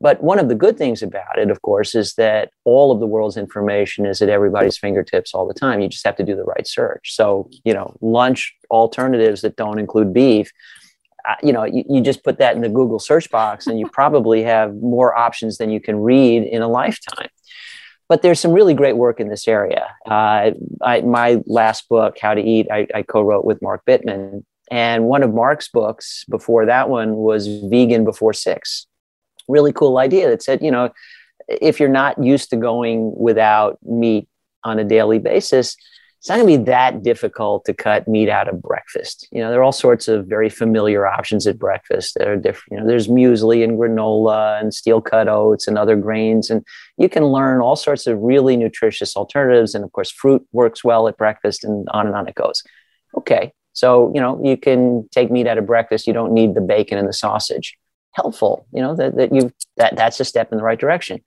But 0.00 0.22
one 0.22 0.38
of 0.38 0.48
the 0.48 0.54
good 0.54 0.76
things 0.76 1.02
about 1.02 1.38
it, 1.38 1.50
of 1.50 1.62
course, 1.62 1.94
is 1.94 2.14
that 2.14 2.50
all 2.64 2.92
of 2.92 3.00
the 3.00 3.06
world's 3.06 3.38
information 3.38 4.04
is 4.04 4.20
at 4.20 4.28
everybody's 4.28 4.76
fingertips 4.76 5.32
all 5.32 5.48
the 5.48 5.54
time. 5.54 5.80
You 5.80 5.88
just 5.88 6.04
have 6.04 6.16
to 6.16 6.24
do 6.24 6.36
the 6.36 6.44
right 6.44 6.66
search. 6.66 7.14
So, 7.14 7.48
you 7.64 7.72
know, 7.72 7.96
lunch 8.02 8.54
alternatives 8.70 9.40
that 9.40 9.56
don't 9.56 9.78
include 9.78 10.12
beef, 10.12 10.52
uh, 11.26 11.34
you 11.42 11.52
know, 11.52 11.64
you, 11.64 11.82
you 11.88 12.00
just 12.00 12.22
put 12.22 12.38
that 12.38 12.54
in 12.54 12.62
the 12.62 12.68
Google 12.68 12.98
search 12.98 13.30
box 13.30 13.66
and 13.66 13.80
you 13.80 13.88
probably 13.92 14.42
have 14.42 14.74
more 14.76 15.16
options 15.16 15.58
than 15.58 15.70
you 15.70 15.80
can 15.80 15.98
read 16.00 16.44
in 16.44 16.62
a 16.62 16.68
lifetime. 16.68 17.28
But 18.08 18.22
there's 18.22 18.38
some 18.38 18.52
really 18.52 18.74
great 18.74 18.96
work 18.96 19.18
in 19.18 19.28
this 19.28 19.48
area. 19.48 19.88
Uh, 20.08 20.52
I, 20.82 21.00
my 21.00 21.42
last 21.46 21.88
book, 21.88 22.18
How 22.20 22.34
to 22.34 22.40
Eat, 22.40 22.68
I, 22.70 22.86
I 22.94 23.02
co 23.02 23.22
wrote 23.22 23.44
with 23.44 23.60
Mark 23.60 23.82
Bittman. 23.84 24.44
And 24.70 25.04
one 25.04 25.22
of 25.22 25.34
Mark's 25.34 25.68
books 25.68 26.24
before 26.28 26.66
that 26.66 26.88
one 26.88 27.16
was 27.16 27.46
Vegan 27.46 28.04
Before 28.04 28.32
Six 28.32 28.86
really 29.48 29.72
cool 29.72 29.98
idea 29.98 30.28
that 30.28 30.42
said, 30.42 30.62
you 30.62 30.70
know, 30.70 30.90
if 31.48 31.78
you're 31.78 31.88
not 31.88 32.22
used 32.22 32.50
to 32.50 32.56
going 32.56 33.14
without 33.16 33.78
meat 33.82 34.28
on 34.64 34.78
a 34.78 34.84
daily 34.84 35.18
basis, 35.18 35.76
it's 36.18 36.28
not 36.28 36.36
going 36.36 36.48
to 36.48 36.58
be 36.58 36.64
that 36.64 37.02
difficult 37.02 37.64
to 37.66 37.74
cut 37.74 38.08
meat 38.08 38.28
out 38.28 38.48
of 38.48 38.60
breakfast. 38.60 39.28
You 39.30 39.40
know, 39.42 39.50
there 39.50 39.60
are 39.60 39.62
all 39.62 39.72
sorts 39.72 40.08
of 40.08 40.26
very 40.26 40.48
familiar 40.48 41.06
options 41.06 41.46
at 41.46 41.58
breakfast. 41.58 42.14
There 42.16 42.32
are 42.32 42.36
different, 42.36 42.72
you 42.72 42.78
know, 42.78 42.86
there's 42.86 43.08
muesli 43.08 43.62
and 43.62 43.78
granola 43.78 44.60
and 44.60 44.74
steel 44.74 45.00
cut 45.00 45.28
oats 45.28 45.68
and 45.68 45.78
other 45.78 45.94
grains. 45.96 46.50
And 46.50 46.64
you 46.98 47.08
can 47.08 47.24
learn 47.26 47.60
all 47.60 47.76
sorts 47.76 48.06
of 48.06 48.18
really 48.18 48.56
nutritious 48.56 49.16
alternatives. 49.16 49.74
And 49.74 49.84
of 49.84 49.92
course, 49.92 50.10
fruit 50.10 50.46
works 50.52 50.82
well 50.82 51.06
at 51.06 51.16
breakfast 51.16 51.64
and 51.64 51.86
on 51.92 52.06
and 52.06 52.16
on 52.16 52.28
it 52.28 52.34
goes. 52.34 52.62
Okay. 53.16 53.52
So, 53.72 54.10
you 54.14 54.20
know, 54.20 54.40
you 54.42 54.56
can 54.56 55.08
take 55.12 55.30
meat 55.30 55.46
out 55.46 55.58
of 55.58 55.66
breakfast. 55.66 56.06
You 56.06 56.14
don't 56.14 56.32
need 56.32 56.54
the 56.54 56.60
bacon 56.60 56.98
and 56.98 57.08
the 57.08 57.12
sausage 57.12 57.76
helpful 58.16 58.66
you 58.72 58.80
know 58.80 58.96
that, 58.96 59.14
that 59.16 59.30
you 59.32 59.52
that 59.76 59.94
that's 59.94 60.18
a 60.20 60.24
step 60.24 60.50
in 60.50 60.56
the 60.56 60.64
right 60.64 60.80
direction 60.80 61.22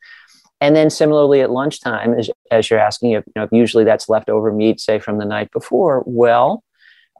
and 0.61 0.75
then 0.75 0.89
similarly 0.89 1.41
at 1.41 1.51
lunchtime 1.51 2.13
as, 2.13 2.29
as 2.51 2.69
you're 2.69 2.79
asking 2.79 3.11
if, 3.11 3.23
you 3.27 3.33
know, 3.35 3.43
if 3.43 3.49
usually 3.51 3.83
that's 3.83 4.09
leftover 4.09 4.51
meat 4.51 4.79
say 4.79 4.99
from 4.99 5.17
the 5.17 5.25
night 5.25 5.51
before 5.51 6.03
well 6.05 6.63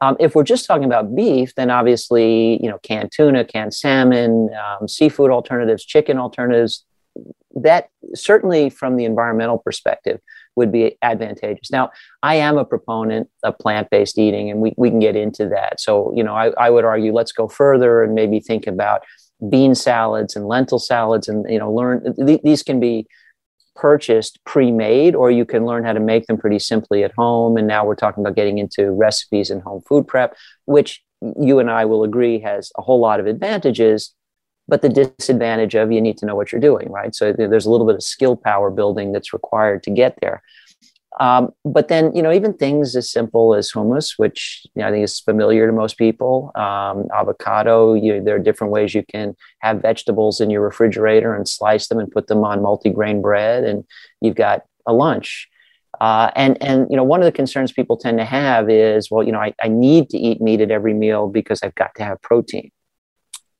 um, 0.02 0.16
if 0.18 0.34
we're 0.34 0.44
just 0.44 0.66
talking 0.66 0.84
about 0.84 1.14
beef 1.14 1.54
then 1.54 1.70
obviously 1.70 2.62
you 2.62 2.68
know 2.68 2.78
canned 2.82 3.10
tuna 3.14 3.44
canned 3.44 3.74
salmon 3.74 4.48
um, 4.54 4.88
seafood 4.88 5.30
alternatives 5.30 5.84
chicken 5.84 6.18
alternatives 6.18 6.84
that 7.54 7.88
certainly 8.14 8.70
from 8.70 8.96
the 8.96 9.04
environmental 9.04 9.58
perspective 9.58 10.20
would 10.56 10.70
be 10.70 10.96
advantageous. 11.02 11.70
Now, 11.70 11.90
I 12.22 12.36
am 12.36 12.58
a 12.58 12.64
proponent 12.64 13.28
of 13.42 13.58
plant-based 13.58 14.18
eating, 14.18 14.50
and 14.50 14.60
we, 14.60 14.72
we 14.76 14.90
can 14.90 15.00
get 15.00 15.16
into 15.16 15.48
that. 15.48 15.80
So, 15.80 16.12
you 16.14 16.22
know, 16.22 16.34
I, 16.34 16.50
I 16.58 16.70
would 16.70 16.84
argue 16.84 17.12
let's 17.12 17.32
go 17.32 17.48
further 17.48 18.02
and 18.02 18.14
maybe 18.14 18.40
think 18.40 18.66
about 18.66 19.02
bean 19.48 19.74
salads 19.74 20.36
and 20.36 20.46
lentil 20.46 20.78
salads 20.78 21.26
and 21.26 21.50
you 21.50 21.58
know 21.58 21.72
learn 21.72 22.14
th- 22.14 22.42
these 22.42 22.62
can 22.62 22.78
be 22.78 23.06
purchased 23.74 24.38
pre-made 24.44 25.14
or 25.14 25.30
you 25.30 25.44
can 25.44 25.64
learn 25.64 25.84
how 25.84 25.92
to 25.92 26.00
make 26.00 26.26
them 26.26 26.36
pretty 26.36 26.58
simply 26.58 27.04
at 27.04 27.12
home. 27.16 27.56
And 27.56 27.66
now 27.66 27.84
we're 27.84 27.94
talking 27.94 28.22
about 28.24 28.36
getting 28.36 28.58
into 28.58 28.90
recipes 28.90 29.50
and 29.50 29.62
home 29.62 29.82
food 29.82 30.06
prep 30.06 30.36
which 30.66 31.02
you 31.40 31.58
and 31.58 31.70
I 31.70 31.84
will 31.84 32.04
agree 32.04 32.40
has 32.40 32.70
a 32.76 32.82
whole 32.82 33.00
lot 33.00 33.20
of 33.20 33.26
advantages 33.26 34.14
but 34.68 34.82
the 34.82 34.88
disadvantage 34.88 35.74
of 35.74 35.90
you 35.90 36.00
need 36.00 36.16
to 36.18 36.26
know 36.26 36.36
what 36.36 36.52
you're 36.52 36.60
doing 36.60 36.90
right? 36.90 37.14
So 37.14 37.32
there's 37.32 37.66
a 37.66 37.70
little 37.70 37.86
bit 37.86 37.96
of 37.96 38.02
skill 38.02 38.36
power 38.36 38.70
building 38.70 39.12
that's 39.12 39.32
required 39.32 39.82
to 39.84 39.90
get 39.90 40.16
there 40.20 40.42
um, 41.18 41.50
but 41.64 41.88
then, 41.88 42.14
you 42.14 42.22
know, 42.22 42.32
even 42.32 42.54
things 42.54 42.94
as 42.94 43.10
simple 43.10 43.54
as 43.54 43.72
hummus, 43.72 44.14
which 44.16 44.64
you 44.74 44.82
know, 44.82 44.88
I 44.88 44.90
think 44.92 45.04
is 45.04 45.18
familiar 45.18 45.66
to 45.66 45.72
most 45.72 45.98
people, 45.98 46.52
um, 46.54 47.08
avocado, 47.12 47.94
you, 47.94 48.22
there 48.22 48.36
are 48.36 48.40
different 48.40 48.72
ways 48.72 48.94
you 48.94 49.02
can 49.12 49.34
have 49.58 49.82
vegetables 49.82 50.40
in 50.40 50.50
your 50.50 50.62
refrigerator 50.62 51.34
and 51.34 51.48
slice 51.48 51.88
them 51.88 51.98
and 51.98 52.10
put 52.10 52.28
them 52.28 52.44
on 52.44 52.60
multigrain 52.60 53.20
bread, 53.20 53.64
and 53.64 53.84
you've 54.20 54.36
got 54.36 54.62
a 54.86 54.92
lunch. 54.92 55.48
Uh, 56.00 56.30
and 56.36 56.56
and 56.62 56.86
you 56.88 56.96
know 56.96 57.02
one 57.02 57.20
of 57.20 57.24
the 57.24 57.32
concerns 57.32 57.72
people 57.72 57.96
tend 57.96 58.16
to 58.16 58.24
have 58.24 58.70
is 58.70 59.10
well 59.10 59.24
you 59.24 59.32
know 59.32 59.40
I, 59.40 59.52
I 59.60 59.66
need 59.68 60.08
to 60.10 60.16
eat 60.16 60.40
meat 60.40 60.60
at 60.60 60.70
every 60.70 60.94
meal 60.94 61.28
because 61.28 61.62
I've 61.62 61.74
got 61.74 61.94
to 61.96 62.04
have 62.04 62.22
protein, 62.22 62.70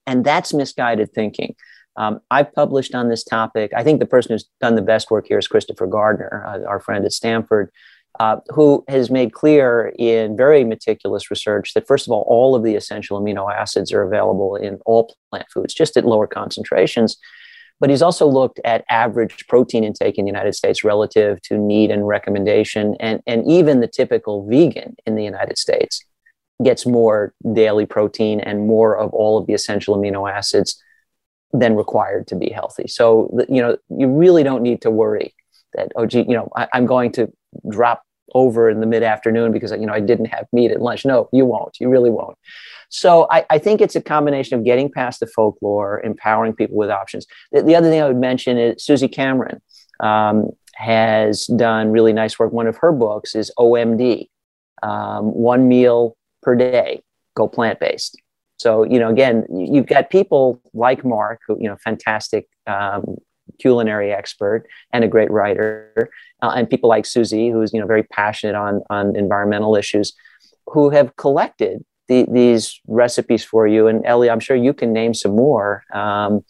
and 0.06 0.24
that's 0.24 0.54
misguided 0.54 1.12
thinking. 1.12 1.56
Um, 1.96 2.20
I've 2.30 2.52
published 2.54 2.94
on 2.94 3.08
this 3.08 3.24
topic. 3.24 3.72
I 3.76 3.82
think 3.82 4.00
the 4.00 4.06
person 4.06 4.32
who's 4.32 4.48
done 4.60 4.74
the 4.74 4.82
best 4.82 5.10
work 5.10 5.26
here 5.26 5.38
is 5.38 5.48
Christopher 5.48 5.86
Gardner, 5.86 6.44
uh, 6.46 6.68
our 6.68 6.80
friend 6.80 7.04
at 7.04 7.12
Stanford, 7.12 7.70
uh, 8.18 8.36
who 8.48 8.84
has 8.88 9.10
made 9.10 9.32
clear 9.32 9.92
in 9.98 10.36
very 10.36 10.64
meticulous 10.64 11.30
research 11.30 11.74
that, 11.74 11.86
first 11.86 12.06
of 12.06 12.12
all, 12.12 12.24
all 12.28 12.54
of 12.54 12.64
the 12.64 12.74
essential 12.74 13.20
amino 13.20 13.52
acids 13.52 13.92
are 13.92 14.02
available 14.02 14.56
in 14.56 14.78
all 14.86 15.14
plant 15.30 15.46
foods, 15.52 15.74
just 15.74 15.96
at 15.96 16.04
lower 16.04 16.26
concentrations. 16.26 17.16
But 17.78 17.88
he's 17.88 18.02
also 18.02 18.26
looked 18.26 18.60
at 18.64 18.84
average 18.90 19.46
protein 19.48 19.84
intake 19.84 20.18
in 20.18 20.26
the 20.26 20.30
United 20.30 20.54
States 20.54 20.84
relative 20.84 21.40
to 21.42 21.56
need 21.56 21.90
and 21.90 22.06
recommendation. 22.06 22.94
And, 23.00 23.22
and 23.26 23.50
even 23.50 23.80
the 23.80 23.88
typical 23.88 24.46
vegan 24.46 24.96
in 25.06 25.14
the 25.14 25.24
United 25.24 25.56
States 25.56 26.04
gets 26.62 26.84
more 26.84 27.32
daily 27.54 27.86
protein 27.86 28.40
and 28.40 28.66
more 28.66 28.98
of 28.98 29.14
all 29.14 29.38
of 29.38 29.46
the 29.46 29.54
essential 29.54 29.96
amino 29.96 30.30
acids 30.30 30.82
than 31.52 31.76
required 31.76 32.26
to 32.28 32.36
be 32.36 32.50
healthy. 32.50 32.86
So, 32.86 33.30
you 33.48 33.60
know, 33.60 33.76
you 33.88 34.08
really 34.08 34.42
don't 34.42 34.62
need 34.62 34.82
to 34.82 34.90
worry 34.90 35.34
that, 35.74 35.92
oh, 35.96 36.06
gee, 36.06 36.22
you 36.22 36.34
know, 36.34 36.48
I, 36.56 36.68
am 36.72 36.86
going 36.86 37.12
to 37.12 37.32
drop 37.68 38.02
over 38.34 38.70
in 38.70 38.80
the 38.80 38.86
mid 38.86 39.02
afternoon 39.02 39.52
because, 39.52 39.72
you 39.72 39.86
know, 39.86 39.92
I 39.92 40.00
didn't 40.00 40.26
have 40.26 40.46
meat 40.52 40.70
at 40.70 40.80
lunch. 40.80 41.04
No, 41.04 41.28
you 41.32 41.44
won't. 41.44 41.78
You 41.80 41.88
really 41.88 42.10
won't. 42.10 42.36
So 42.88 43.26
I, 43.30 43.44
I 43.50 43.58
think 43.58 43.80
it's 43.80 43.96
a 43.96 44.00
combination 44.00 44.58
of 44.58 44.64
getting 44.64 44.90
past 44.90 45.20
the 45.20 45.26
folklore, 45.26 46.00
empowering 46.04 46.54
people 46.54 46.76
with 46.76 46.90
options. 46.90 47.26
The, 47.52 47.62
the 47.62 47.76
other 47.76 47.88
thing 47.88 48.00
I 48.00 48.06
would 48.06 48.16
mention 48.16 48.58
is 48.58 48.84
Suzy 48.84 49.08
Cameron 49.08 49.60
um, 50.00 50.50
has 50.74 51.46
done 51.46 51.90
really 51.90 52.12
nice 52.12 52.38
work. 52.38 52.52
One 52.52 52.66
of 52.66 52.76
her 52.78 52.92
books 52.92 53.34
is 53.34 53.52
OMD, 53.58 54.28
um, 54.82 55.32
one 55.32 55.68
meal 55.68 56.16
per 56.42 56.54
day, 56.54 57.02
go 57.34 57.48
plant 57.48 57.80
based. 57.80 58.20
So, 58.60 58.82
you 58.82 58.98
know, 58.98 59.08
again, 59.08 59.46
you've 59.50 59.86
got 59.86 60.10
people 60.10 60.60
like 60.74 61.02
Mark, 61.02 61.40
who, 61.46 61.56
you 61.58 61.66
know, 61.66 61.76
fantastic 61.82 62.46
um, 62.66 63.16
culinary 63.58 64.12
expert 64.12 64.66
and 64.92 65.02
a 65.02 65.08
great 65.08 65.30
writer, 65.30 66.10
uh, 66.42 66.52
and 66.54 66.68
people 66.68 66.90
like 66.90 67.06
Suzy, 67.06 67.48
who's, 67.48 67.72
you 67.72 67.80
know, 67.80 67.86
very 67.86 68.02
passionate 68.02 68.54
on, 68.54 68.82
on 68.90 69.16
environmental 69.16 69.76
issues, 69.76 70.12
who 70.66 70.90
have 70.90 71.16
collected 71.16 71.82
the, 72.08 72.26
these 72.30 72.78
recipes 72.86 73.42
for 73.42 73.66
you. 73.66 73.86
And 73.86 74.04
Ellie, 74.04 74.28
I'm 74.28 74.40
sure 74.40 74.56
you 74.56 74.74
can 74.74 74.92
name 74.92 75.14
some 75.14 75.34
more. 75.34 75.82
Um, 75.94 76.44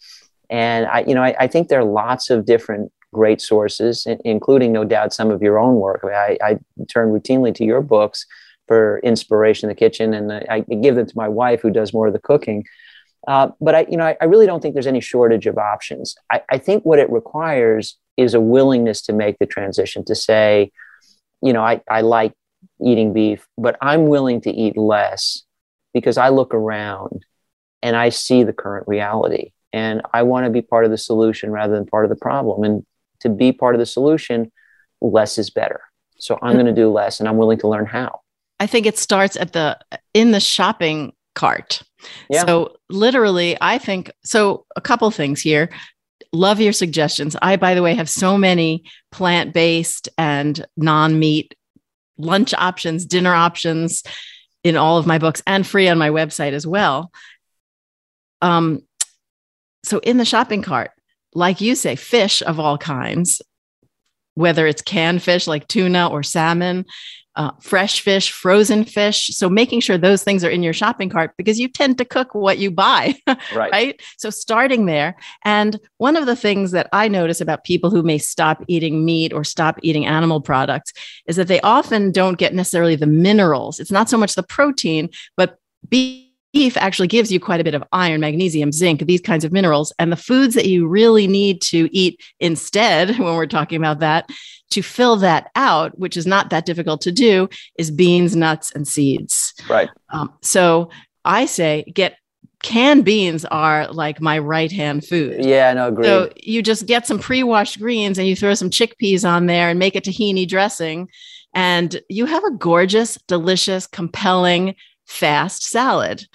and 0.49 0.87
I, 0.87 1.05
you 1.07 1.15
know, 1.15 1.23
I, 1.23 1.33
I, 1.39 1.47
think 1.47 1.69
there 1.69 1.79
are 1.79 1.85
lots 1.85 2.29
of 2.29 2.45
different 2.45 2.91
great 3.13 3.39
sources, 3.39 4.05
including, 4.25 4.73
no 4.73 4.83
doubt, 4.83 5.13
some 5.13 5.31
of 5.31 5.41
your 5.41 5.57
own 5.57 5.75
work. 5.75 6.01
I, 6.03 6.37
I 6.43 6.59
turn 6.89 7.13
routinely 7.13 7.55
to 7.55 7.63
your 7.63 7.81
books 7.81 8.25
for 8.71 8.99
inspiration 8.99 9.69
in 9.69 9.75
the 9.75 9.77
kitchen, 9.77 10.13
and 10.13 10.31
I, 10.31 10.45
I 10.49 10.59
give 10.61 10.95
them 10.95 11.05
to 11.05 11.13
my 11.17 11.27
wife, 11.27 11.59
who 11.59 11.71
does 11.71 11.91
more 11.91 12.07
of 12.07 12.13
the 12.13 12.19
cooking. 12.19 12.63
Uh, 13.27 13.49
but 13.59 13.75
I, 13.75 13.85
you 13.89 13.97
know, 13.97 14.05
I, 14.05 14.15
I, 14.21 14.25
really 14.25 14.45
don't 14.45 14.61
think 14.61 14.75
there's 14.75 14.87
any 14.87 15.01
shortage 15.01 15.45
of 15.45 15.57
options. 15.57 16.15
I, 16.31 16.41
I 16.49 16.57
think 16.57 16.85
what 16.85 16.97
it 16.97 17.09
requires 17.09 17.97
is 18.15 18.33
a 18.33 18.39
willingness 18.39 19.01
to 19.01 19.13
make 19.13 19.39
the 19.39 19.45
transition 19.45 20.05
to 20.05 20.15
say, 20.15 20.71
you 21.43 21.51
know, 21.51 21.61
I, 21.61 21.81
I 21.89 21.99
like 21.99 22.31
eating 22.81 23.11
beef, 23.11 23.45
but 23.57 23.75
I'm 23.81 24.07
willing 24.07 24.39
to 24.43 24.49
eat 24.49 24.77
less 24.77 25.43
because 25.93 26.17
I 26.17 26.29
look 26.29 26.53
around 26.53 27.25
and 27.81 27.97
I 27.97 28.07
see 28.07 28.43
the 28.43 28.53
current 28.53 28.87
reality. 28.87 29.51
And 29.73 30.01
I 30.13 30.23
want 30.23 30.45
to 30.45 30.49
be 30.49 30.61
part 30.61 30.85
of 30.85 30.91
the 30.91 30.97
solution 30.97 31.51
rather 31.51 31.73
than 31.73 31.87
part 31.87 32.05
of 32.05 32.09
the 32.09 32.15
problem. 32.15 32.63
And 32.63 32.85
to 33.19 33.27
be 33.27 33.51
part 33.51 33.75
of 33.75 33.79
the 33.79 33.85
solution, 33.85 34.49
less 35.01 35.37
is 35.37 35.49
better. 35.49 35.81
So 36.19 36.39
I'm 36.41 36.53
going 36.53 36.67
to 36.67 36.73
do 36.73 36.89
less 36.89 37.19
and 37.19 37.27
I'm 37.27 37.35
willing 37.35 37.59
to 37.59 37.67
learn 37.67 37.85
how. 37.85 38.20
I 38.61 38.67
think 38.67 38.85
it 38.85 38.99
starts 38.99 39.35
at 39.37 39.53
the 39.53 39.79
in 40.13 40.29
the 40.29 40.39
shopping 40.39 41.13
cart. 41.33 41.81
Yeah. 42.29 42.45
So 42.45 42.75
literally, 42.91 43.57
I 43.59 43.79
think 43.79 44.11
so. 44.23 44.67
A 44.75 44.81
couple 44.81 45.09
things 45.09 45.41
here. 45.41 45.71
Love 46.31 46.61
your 46.61 46.71
suggestions. 46.71 47.35
I, 47.41 47.55
by 47.55 47.73
the 47.73 47.81
way, 47.81 47.95
have 47.95 48.07
so 48.07 48.37
many 48.37 48.83
plant 49.11 49.51
based 49.51 50.09
and 50.15 50.63
non 50.77 51.17
meat 51.17 51.55
lunch 52.19 52.53
options, 52.53 53.03
dinner 53.07 53.33
options 53.33 54.03
in 54.63 54.77
all 54.77 54.99
of 54.99 55.07
my 55.07 55.17
books 55.17 55.41
and 55.47 55.65
free 55.65 55.87
on 55.87 55.97
my 55.97 56.11
website 56.11 56.51
as 56.51 56.67
well. 56.67 57.11
Um, 58.43 58.83
so 59.83 59.97
in 60.03 60.17
the 60.17 60.25
shopping 60.25 60.61
cart, 60.61 60.91
like 61.33 61.61
you 61.61 61.73
say, 61.73 61.95
fish 61.95 62.43
of 62.43 62.59
all 62.59 62.77
kinds, 62.77 63.41
whether 64.35 64.67
it's 64.67 64.83
canned 64.83 65.23
fish 65.23 65.47
like 65.47 65.67
tuna 65.67 66.09
or 66.09 66.21
salmon, 66.21 66.85
uh, 67.35 67.51
fresh 67.61 68.01
fish, 68.01 68.31
frozen 68.31 68.83
fish. 68.83 69.27
So 69.33 69.49
making 69.49 69.79
sure 69.79 69.97
those 69.97 70.23
things 70.23 70.43
are 70.43 70.49
in 70.49 70.63
your 70.63 70.73
shopping 70.73 71.09
cart 71.09 71.31
because 71.37 71.59
you 71.59 71.67
tend 71.67 71.97
to 71.97 72.05
cook 72.05 72.35
what 72.35 72.57
you 72.57 72.71
buy, 72.71 73.15
Right. 73.53 73.71
right? 73.71 74.01
So 74.17 74.29
starting 74.29 74.85
there. 74.85 75.15
And 75.45 75.79
one 75.97 76.17
of 76.17 76.25
the 76.25 76.35
things 76.35 76.71
that 76.71 76.89
I 76.91 77.07
notice 77.07 77.39
about 77.39 77.63
people 77.63 77.89
who 77.89 78.03
may 78.03 78.17
stop 78.17 78.63
eating 78.67 79.05
meat 79.05 79.31
or 79.31 79.43
stop 79.43 79.79
eating 79.81 80.05
animal 80.05 80.41
products 80.41 80.91
is 81.25 81.37
that 81.37 81.47
they 81.47 81.61
often 81.61 82.11
don't 82.11 82.37
get 82.37 82.53
necessarily 82.53 82.95
the 82.95 83.07
minerals. 83.07 83.79
It's 83.79 83.91
not 83.91 84.09
so 84.09 84.17
much 84.17 84.35
the 84.35 84.43
protein, 84.43 85.09
but 85.37 85.57
beef 86.53 86.77
actually 86.77 87.07
gives 87.07 87.31
you 87.31 87.39
quite 87.39 87.61
a 87.61 87.63
bit 87.63 87.75
of 87.75 87.83
iron, 87.91 88.21
magnesium, 88.21 88.71
zinc, 88.71 89.01
these 89.01 89.21
kinds 89.21 89.45
of 89.45 89.51
minerals. 89.51 89.93
And 89.99 90.11
the 90.11 90.17
foods 90.17 90.55
that 90.55 90.65
you 90.65 90.87
really 90.87 91.27
need 91.27 91.61
to 91.63 91.89
eat 91.95 92.19
instead, 92.39 93.09
when 93.19 93.35
we're 93.35 93.45
talking 93.45 93.77
about 93.77 93.99
that, 93.99 94.29
to 94.71 94.81
fill 94.81 95.17
that 95.17 95.51
out, 95.55 95.97
which 95.99 96.15
is 96.15 96.25
not 96.25 96.49
that 96.49 96.65
difficult 96.65 97.01
to 97.01 97.11
do, 97.11 97.49
is 97.77 97.91
beans, 97.91 98.35
nuts, 98.35 98.71
and 98.73 98.87
seeds. 98.87 99.53
Right. 99.69 99.89
Um, 100.09 100.33
so 100.41 100.89
I 101.25 101.45
say 101.45 101.83
get 101.93 102.17
canned 102.63 103.03
beans 103.03 103.43
are 103.45 103.91
like 103.91 104.21
my 104.21 104.37
right 104.39 104.71
hand 104.71 105.05
food. 105.05 105.43
Yeah, 105.43 105.73
no, 105.73 105.87
agreed. 105.87 106.05
So 106.05 106.31
you 106.37 106.61
just 106.61 106.85
get 106.85 107.07
some 107.07 107.19
pre-washed 107.19 107.79
greens 107.79 108.17
and 108.17 108.27
you 108.27 108.35
throw 108.35 108.53
some 108.53 108.69
chickpeas 108.69 109.27
on 109.27 109.47
there 109.47 109.69
and 109.69 109.79
make 109.79 109.95
a 109.95 110.01
tahini 110.01 110.47
dressing, 110.47 111.09
and 111.53 111.99
you 112.07 112.25
have 112.25 112.43
a 112.43 112.51
gorgeous, 112.51 113.17
delicious, 113.27 113.87
compelling 113.87 114.75
fast 115.11 115.63
salad 115.63 116.25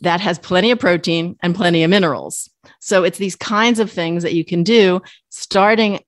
that 0.00 0.20
has 0.20 0.38
plenty 0.38 0.70
of 0.70 0.78
protein 0.78 1.36
and 1.42 1.54
plenty 1.54 1.84
of 1.84 1.90
minerals. 1.90 2.50
So 2.80 3.04
it's 3.04 3.18
these 3.18 3.36
kinds 3.36 3.78
of 3.78 3.90
things 3.90 4.22
that 4.22 4.34
you 4.34 4.44
can 4.44 4.62
do 4.62 5.02
starting 5.28 6.00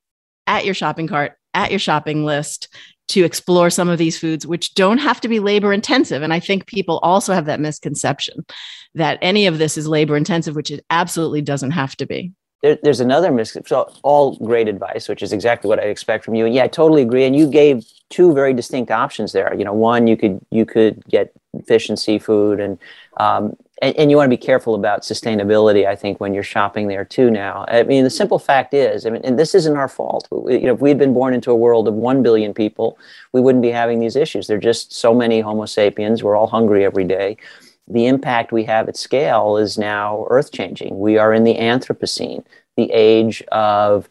at 0.47 0.65
your 0.65 0.75
shopping 0.75 1.07
cart, 1.07 1.35
at 1.55 1.71
your 1.71 1.79
shopping 1.79 2.25
list 2.25 2.69
to 3.09 3.23
explore 3.23 3.71
some 3.71 3.89
of 3.89 3.99
these 3.99 4.19
foods, 4.19 4.47
which 4.47 4.75
don't 4.75 4.99
have 4.99 5.21
to 5.21 5.29
be 5.29 5.39
labor 5.39 5.73
intensive. 5.73 6.23
And 6.23 6.33
I 6.33 6.41
think 6.41 6.67
people 6.67 6.99
also 7.03 7.35
have 7.35 7.47
that 7.47 7.61
misconception 7.61 8.45
that 8.95 9.19
any 9.23 9.47
of 9.47 9.59
this 9.59 9.77
is 9.77 9.87
labor 9.87 10.17
intensive, 10.17 10.57
which 10.57 10.71
it 10.71 10.85
absolutely 10.91 11.43
doesn't 11.43 11.71
have 11.71 11.95
to 11.97 12.07
be. 12.07 12.33
There, 12.67 12.79
there's 12.83 13.01
another 13.01 13.31
misconception. 13.31 13.69
So 13.69 13.93
all 14.03 14.37
great 14.37 14.67
advice, 14.69 15.09
which 15.09 15.23
is 15.23 15.33
exactly 15.33 15.69
what 15.69 15.79
I 15.79 15.85
expect 15.85 16.25
from 16.25 16.35
you. 16.35 16.47
And 16.47 16.55
yeah, 16.55 16.65
I 16.65 16.69
totally 16.69 17.03
agree. 17.03 17.25
And 17.25 17.37
you 17.37 17.49
gave 17.49 17.87
two 18.11 18.35
very 18.35 18.53
distinct 18.53 18.91
options 18.91 19.33
there. 19.33 19.55
You 19.55 19.65
know, 19.65 19.73
one 19.73 20.07
you 20.07 20.17
could 20.17 20.45
you 20.51 20.67
could 20.67 21.05
get 21.07 21.33
fish 21.67 21.89
and 21.89 21.99
seafood, 21.99 22.59
and 22.61 22.79
um, 23.19 23.57
and, 23.83 23.97
and 23.97 24.11
you 24.11 24.17
want 24.17 24.27
to 24.27 24.37
be 24.37 24.47
careful 24.51 24.75
about 24.75 25.03
sustainability. 25.03 25.87
I 25.87 25.95
think 25.95 26.21
when 26.21 26.35
you're 26.35 26.43
shopping 26.43 26.89
there 26.89 27.05
too. 27.05 27.31
Now, 27.31 27.65
I 27.69 27.85
mean, 27.85 28.03
the 28.03 28.11
simple 28.11 28.39
fact 28.39 28.75
is, 28.75 29.07
I 29.07 29.11
mean, 29.11 29.23
and 29.23 29.39
this 29.39 29.55
isn't 29.55 29.77
our 29.77 29.89
fault. 29.89 30.27
You 30.33 30.67
know, 30.67 30.75
if 30.75 30.81
we'd 30.81 30.99
been 30.99 31.15
born 31.15 31.35
into 31.35 31.53
a 31.53 31.57
world 31.57 31.87
of 31.87 31.95
one 31.95 32.23
billion 32.23 32.53
people, 32.53 32.99
we 33.33 33.41
wouldn't 33.41 33.63
be 33.63 33.71
having 33.71 34.01
these 34.01 34.17
issues. 34.17 34.49
There 34.49 34.57
are 34.57 34.61
just 34.61 34.93
so 34.93 35.15
many 35.15 35.41
Homo 35.41 35.67
sapiens. 35.67 36.23
We're 36.23 36.37
all 36.37 36.49
hungry 36.49 36.85
every 36.85 37.05
day 37.05 37.37
the 37.89 38.07
impact 38.07 38.53
we 38.53 38.65
have 38.65 38.89
at 38.89 38.97
scale 38.97 39.57
is 39.57 39.79
now 39.79 40.27
earth 40.29 40.53
changing. 40.53 40.99
We 40.99 41.19
are 41.19 41.33
in 41.33 41.45
the 41.45 41.55
Anthropocene, 41.55 42.45
the 42.77 42.91
age 42.93 43.43
of 43.53 44.09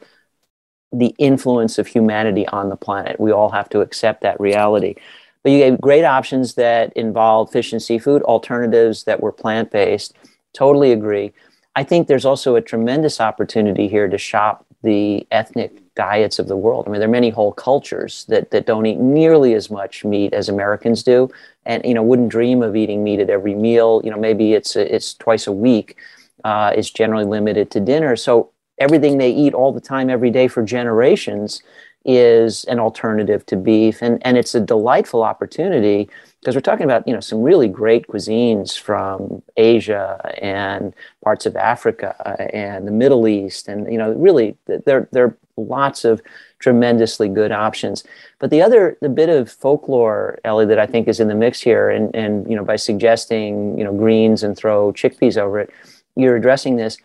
the 0.91 1.13
influence 1.17 1.77
of 1.77 1.87
humanity 1.87 2.47
on 2.47 2.69
the 2.69 2.77
planet. 2.77 3.19
We 3.19 3.31
all 3.31 3.49
have 3.49 3.69
to 3.69 3.81
accept 3.81 4.21
that 4.21 4.39
reality. 4.39 4.95
But 5.43 5.51
you 5.51 5.59
gave 5.59 5.81
great 5.81 6.05
options 6.05 6.55
that 6.55 6.93
involved 6.93 7.51
fish 7.51 7.71
and 7.71 7.81
seafood, 7.81 8.23
alternatives 8.23 9.03
that 9.03 9.21
were 9.21 9.31
plant 9.31 9.71
based. 9.71 10.13
Totally 10.53 10.91
agree. 10.91 11.33
I 11.75 11.83
think 11.83 12.07
there's 12.07 12.25
also 12.25 12.55
a 12.55 12.61
tremendous 12.61 13.19
opportunity 13.19 13.87
here 13.87 14.07
to 14.07 14.17
shop 14.17 14.65
the 14.81 15.27
ethnic 15.31 15.81
diets 15.95 16.39
of 16.39 16.47
the 16.47 16.57
world. 16.57 16.85
I 16.87 16.91
mean, 16.91 16.99
there 16.99 17.09
are 17.09 17.11
many 17.11 17.29
whole 17.29 17.53
cultures 17.53 18.25
that, 18.27 18.51
that 18.51 18.65
don't 18.65 18.85
eat 18.85 18.99
nearly 18.99 19.53
as 19.53 19.71
much 19.71 20.05
meat 20.05 20.33
as 20.33 20.49
Americans 20.49 21.03
do, 21.03 21.29
and 21.65 21.83
you 21.85 21.93
know 21.93 22.03
wouldn't 22.03 22.29
dream 22.29 22.61
of 22.61 22.75
eating 22.75 23.03
meat 23.03 23.19
at 23.19 23.29
every 23.29 23.55
meal. 23.55 24.01
You 24.03 24.11
know, 24.11 24.19
maybe 24.19 24.53
it's 24.53 24.75
it's 24.75 25.13
twice 25.13 25.47
a 25.47 25.51
week. 25.51 25.97
Uh, 26.43 26.71
it's 26.75 26.91
generally 26.91 27.25
limited 27.25 27.71
to 27.71 27.79
dinner. 27.79 28.15
So 28.15 28.51
everything 28.77 29.17
they 29.17 29.31
eat 29.31 29.53
all 29.53 29.71
the 29.71 29.81
time, 29.81 30.09
every 30.09 30.29
day 30.29 30.47
for 30.47 30.61
generations, 30.61 31.63
is 32.05 32.65
an 32.65 32.79
alternative 32.79 33.45
to 33.47 33.55
beef, 33.55 34.01
and 34.01 34.21
and 34.25 34.37
it's 34.37 34.53
a 34.53 34.59
delightful 34.59 35.23
opportunity 35.23 36.09
because 36.39 36.55
we're 36.55 36.61
talking 36.61 36.83
about 36.83 37.07
you 37.07 37.13
know 37.13 37.19
some 37.19 37.41
really 37.41 37.67
great 37.67 38.07
cuisines 38.07 38.77
from 38.79 39.41
Asia 39.57 40.19
and 40.41 40.93
parts 41.23 41.47
of 41.47 41.55
Africa 41.55 42.13
and 42.53 42.87
the 42.87 42.91
Middle 42.91 43.27
East, 43.27 43.67
and 43.67 43.91
you 43.91 43.97
know 43.97 44.11
really 44.13 44.55
there 44.67 45.07
are 45.15 45.37
lots 45.57 46.05
of 46.05 46.21
tremendously 46.59 47.29
good 47.29 47.51
options. 47.51 48.03
But 48.39 48.49
the 48.49 48.61
other 48.61 48.97
the 49.01 49.09
bit 49.09 49.29
of 49.29 49.51
folklore, 49.51 50.39
Ellie, 50.43 50.65
that 50.65 50.79
I 50.79 50.85
think 50.85 51.07
is 51.07 51.19
in 51.19 51.27
the 51.27 51.35
mix 51.35 51.61
here, 51.61 51.89
and 51.89 52.13
and 52.15 52.49
you 52.49 52.55
know 52.55 52.63
by 52.63 52.75
suggesting 52.75 53.77
you 53.77 53.83
know 53.83 53.93
greens 53.93 54.43
and 54.43 54.57
throw 54.57 54.91
chickpeas 54.93 55.37
over 55.37 55.59
it, 55.59 55.69
you're 56.15 56.35
addressing 56.35 56.75
this. 56.75 56.97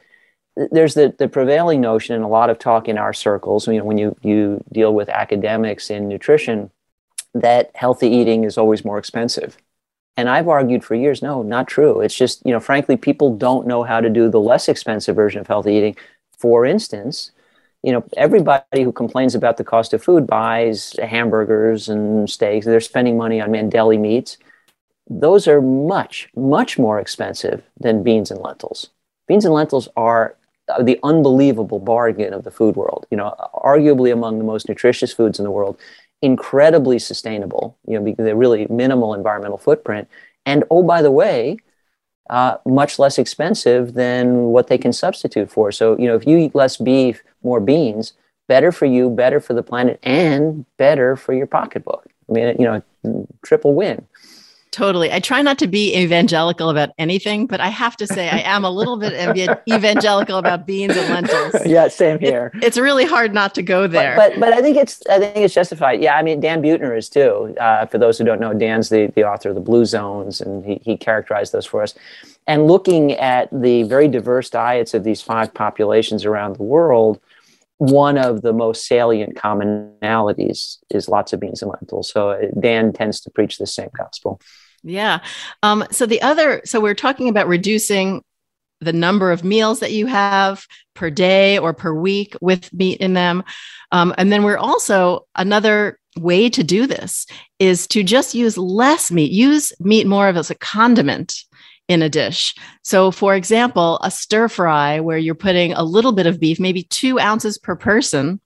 There's 0.73 0.95
the, 0.95 1.15
the 1.17 1.29
prevailing 1.29 1.81
notion 1.81 2.17
and 2.17 2.25
a 2.25 2.29
lot 2.29 2.51
of 2.51 2.59
talk 2.59 2.89
in 2.89 2.99
our 2.99 3.13
circles 3.13 3.69
you 3.69 3.79
know 3.79 3.85
when 3.85 3.99
you, 3.99 4.17
you 4.21 4.63
deal 4.73 4.93
with 4.93 5.09
academics 5.09 5.91
in 5.91 6.09
nutrition 6.09 6.71
that 7.33 7.71
healthy 7.75 8.09
eating 8.09 8.43
is 8.45 8.59
always 8.59 8.85
more 8.85 8.99
expensive. 8.99 9.57
And 10.17 10.29
i've 10.29 10.49
argued 10.49 10.85
for 10.85 10.97
years 10.97 11.23
no 11.23 11.43
not 11.43 11.69
true. 11.69 12.01
It's 12.01 12.17
just 12.17 12.45
you 12.45 12.53
know 12.53 12.61
frankly 12.61 12.97
people 12.97 13.37
don't 13.37 13.67
know 13.67 13.85
how 13.85 14.01
to 14.01 14.11
do 14.11 14.29
the 14.29 14.41
less 14.41 14.69
expensive 14.69 15.17
version 15.17 15.41
of 15.41 15.47
healthy 15.47 15.75
eating. 15.75 15.97
For 16.37 16.67
instance 16.67 17.31
you 17.83 17.93
know 17.93 18.05
everybody 18.17 18.83
who 18.83 18.93
complains 18.93 19.35
about 19.35 19.57
the 19.57 19.65
cost 19.65 19.93
of 19.93 20.03
food 20.03 20.27
buys 20.27 20.95
hamburgers 21.03 21.89
and 21.89 22.29
steaks 22.29 22.67
they're 22.67 22.81
spending 22.81 23.17
money 23.17 23.41
on 23.41 23.51
man 23.51 23.69
deli 23.69 23.99
meats 23.99 24.37
those 25.09 25.49
are 25.49 25.61
much 25.61 26.29
much 26.37 26.79
more 26.79 26.99
expensive 26.99 27.63
than 27.79 28.03
beans 28.03 28.31
and 28.31 28.41
lentils 28.41 28.91
beans 29.27 29.45
and 29.45 29.55
lentils 29.55 29.89
are 29.97 30.37
the 30.81 30.99
unbelievable 31.03 31.79
bargain 31.79 32.33
of 32.33 32.45
the 32.45 32.51
food 32.51 32.77
world. 32.77 33.07
You 33.11 33.17
know, 33.17 33.35
arguably 33.55 34.13
among 34.13 34.39
the 34.39 34.45
most 34.45 34.69
nutritious 34.69 35.13
foods 35.13 35.39
in 35.39 35.45
the 35.45 35.51
world, 35.51 35.79
incredibly 36.23 36.99
sustainable. 36.99 37.77
You 37.87 37.99
know, 37.99 38.05
because 38.05 38.25
they're 38.25 38.37
really 38.37 38.67
minimal 38.71 39.15
environmental 39.15 39.59
footprint, 39.59 40.09
and 40.47 40.65
oh 40.71 40.83
by 40.83 41.03
the 41.03 41.11
way, 41.11 41.59
uh, 42.29 42.59
much 42.65 42.99
less 42.99 43.19
expensive 43.19 43.95
than 43.95 44.45
what 44.45 44.69
they 44.69 44.79
can 44.79 44.93
substitute 44.93 45.51
for. 45.51 45.73
So 45.73 45.99
you 45.99 46.07
know, 46.07 46.15
if 46.15 46.27
you 46.27 46.37
eat 46.39 46.55
less 46.55 46.77
beef, 46.77 47.23
more 47.43 47.61
beans, 47.61 48.13
better 48.49 48.73
for 48.73 48.87
you, 48.87 49.11
better 49.11 49.41
for 49.41 49.55
the 49.55 49.63
planet, 49.63 49.99
and 50.03 50.65
better 50.77 51.17
for 51.17 51.33
your 51.33 51.47
pocketbook. 51.47 52.07
I 52.29 52.33
mean, 52.33 52.57
you 52.59 52.65
know, 52.65 53.27
triple 53.43 53.75
win. 53.75 54.07
Totally. 54.71 55.11
I 55.13 55.19
try 55.19 55.43
not 55.43 55.59
to 55.59 55.67
be 55.67 55.97
evangelical 55.97 56.71
about 56.71 56.91
anything, 56.97 57.49
but 57.49 57.61
I 57.61 57.69
have 57.69 57.97
to 57.97 58.07
say 58.07 58.29
I 58.29 58.39
am 58.39 58.65
a 58.65 58.71
little 58.71 58.97
bit 58.97 59.13
evangelical 59.69 60.39
about 60.39 60.65
beans 60.65 60.97
and 60.97 61.09
lentils. 61.13 61.55
yeah, 61.67 61.89
same 61.89 62.21
here. 62.21 62.53
It, 62.55 62.65
it's 62.65 62.79
really 62.79 63.05
hard 63.05 63.35
not 63.35 63.53
to 63.57 63.63
go 63.63 63.89
there. 63.89 64.15
But, 64.15 64.35
but, 64.35 64.41
but 64.41 64.53
I 64.53 64.63
think 64.63 64.77
it's 64.77 65.03
I 65.11 65.19
think 65.19 65.39
it's 65.39 65.55
justified. 65.55 66.01
Yeah, 66.01 66.15
I 66.15 66.23
mean 66.23 66.41
Dan 66.41 66.63
Buettner 66.63 66.97
is 66.97 67.09
too. 67.09 67.57
Uh, 67.59 67.87
for 67.87 67.99
those 67.99 68.17
who 68.17 68.25
don't 68.25 68.41
know, 68.41 68.55
Dan's 68.55 68.91
the 68.91 69.09
the 69.17 69.25
author 69.25 69.49
of 69.49 69.57
the 69.57 69.61
Blue 69.61 69.85
Zones, 69.85 70.41
and 70.41 70.65
he 70.65 70.81
he 70.85 70.97
characterized 70.97 71.53
those 71.53 71.67
for 71.67 71.83
us. 71.83 71.95
And 72.47 72.69
looking 72.69 73.13
at 73.15 73.49
the 73.53 73.83
very 73.85 74.07
diverse 74.07 74.51
diets 74.51 74.95
of 74.95 75.03
these 75.03 75.21
five 75.21 75.53
populations 75.53 76.25
around 76.25 76.57
the 76.57 76.63
world, 76.63 77.21
one 77.81 78.19
of 78.19 78.43
the 78.43 78.53
most 78.53 78.87
salient 78.87 79.37
commonalities 79.37 80.77
is 80.91 81.09
lots 81.09 81.33
of 81.33 81.41
beans 81.41 81.63
and 81.63 81.71
lentils. 81.71 82.11
So 82.13 82.31
uh, 82.33 82.43
Dan 82.61 82.93
tends 82.93 83.23
to 83.23 83.31
preach 83.31 83.57
the 83.57 83.67
same 83.67 83.89
gospel. 83.97 84.39
Yeah. 84.83 85.21
Um, 85.63 85.85
so 85.91 86.05
the 86.05 86.21
other, 86.21 86.61
so 86.67 86.79
we're 86.79 86.95
talking 86.95 87.31
about 87.31 87.49
reducing 87.49 88.23
the 88.83 88.93
number 88.93 89.33
of 89.33 89.45
meals 89.45 89.81
that 89.81 89.93
you 89.93 90.05
have 90.07 90.67
per 90.95 91.09
day 91.09 91.57
or 91.57 91.73
per 91.73 91.95
week 91.95 92.37
with 92.43 92.71
meat 92.75 93.01
in 93.01 93.15
them. 93.15 93.45
Um, 93.93 94.15
and 94.19 94.31
then 94.31 94.43
we're 94.43 94.59
also 94.59 95.27
another 95.35 95.99
way 96.19 96.51
to 96.51 96.63
do 96.63 96.87
this 96.87 97.25
is 97.59 97.87
to 97.87 98.03
just 98.03 98.35
use 98.35 98.59
less 98.59 99.11
meat, 99.11 99.33
use 99.33 99.73
meat 99.81 100.07
more 100.07 100.29
of 100.29 100.37
as 100.37 100.51
a 100.51 100.55
condiment 100.55 101.45
in 101.91 102.03
a 102.03 102.09
dish. 102.09 102.55
So, 102.83 103.11
for 103.11 103.35
example, 103.35 103.99
a 104.05 104.13
stir 104.13 104.49
fry 104.49 105.01
where 105.01 105.19
you're 105.19 105.35
putting 105.35 105.73
a 105.73 105.83
little 105.83 106.13
bit 106.13 106.29
of 106.29 106.39
beef, 106.39 106.61
maybe 106.61 106.85
two 106.85 107.19
ounces 107.19 107.59
per 107.59 107.75
person, 107.75 108.41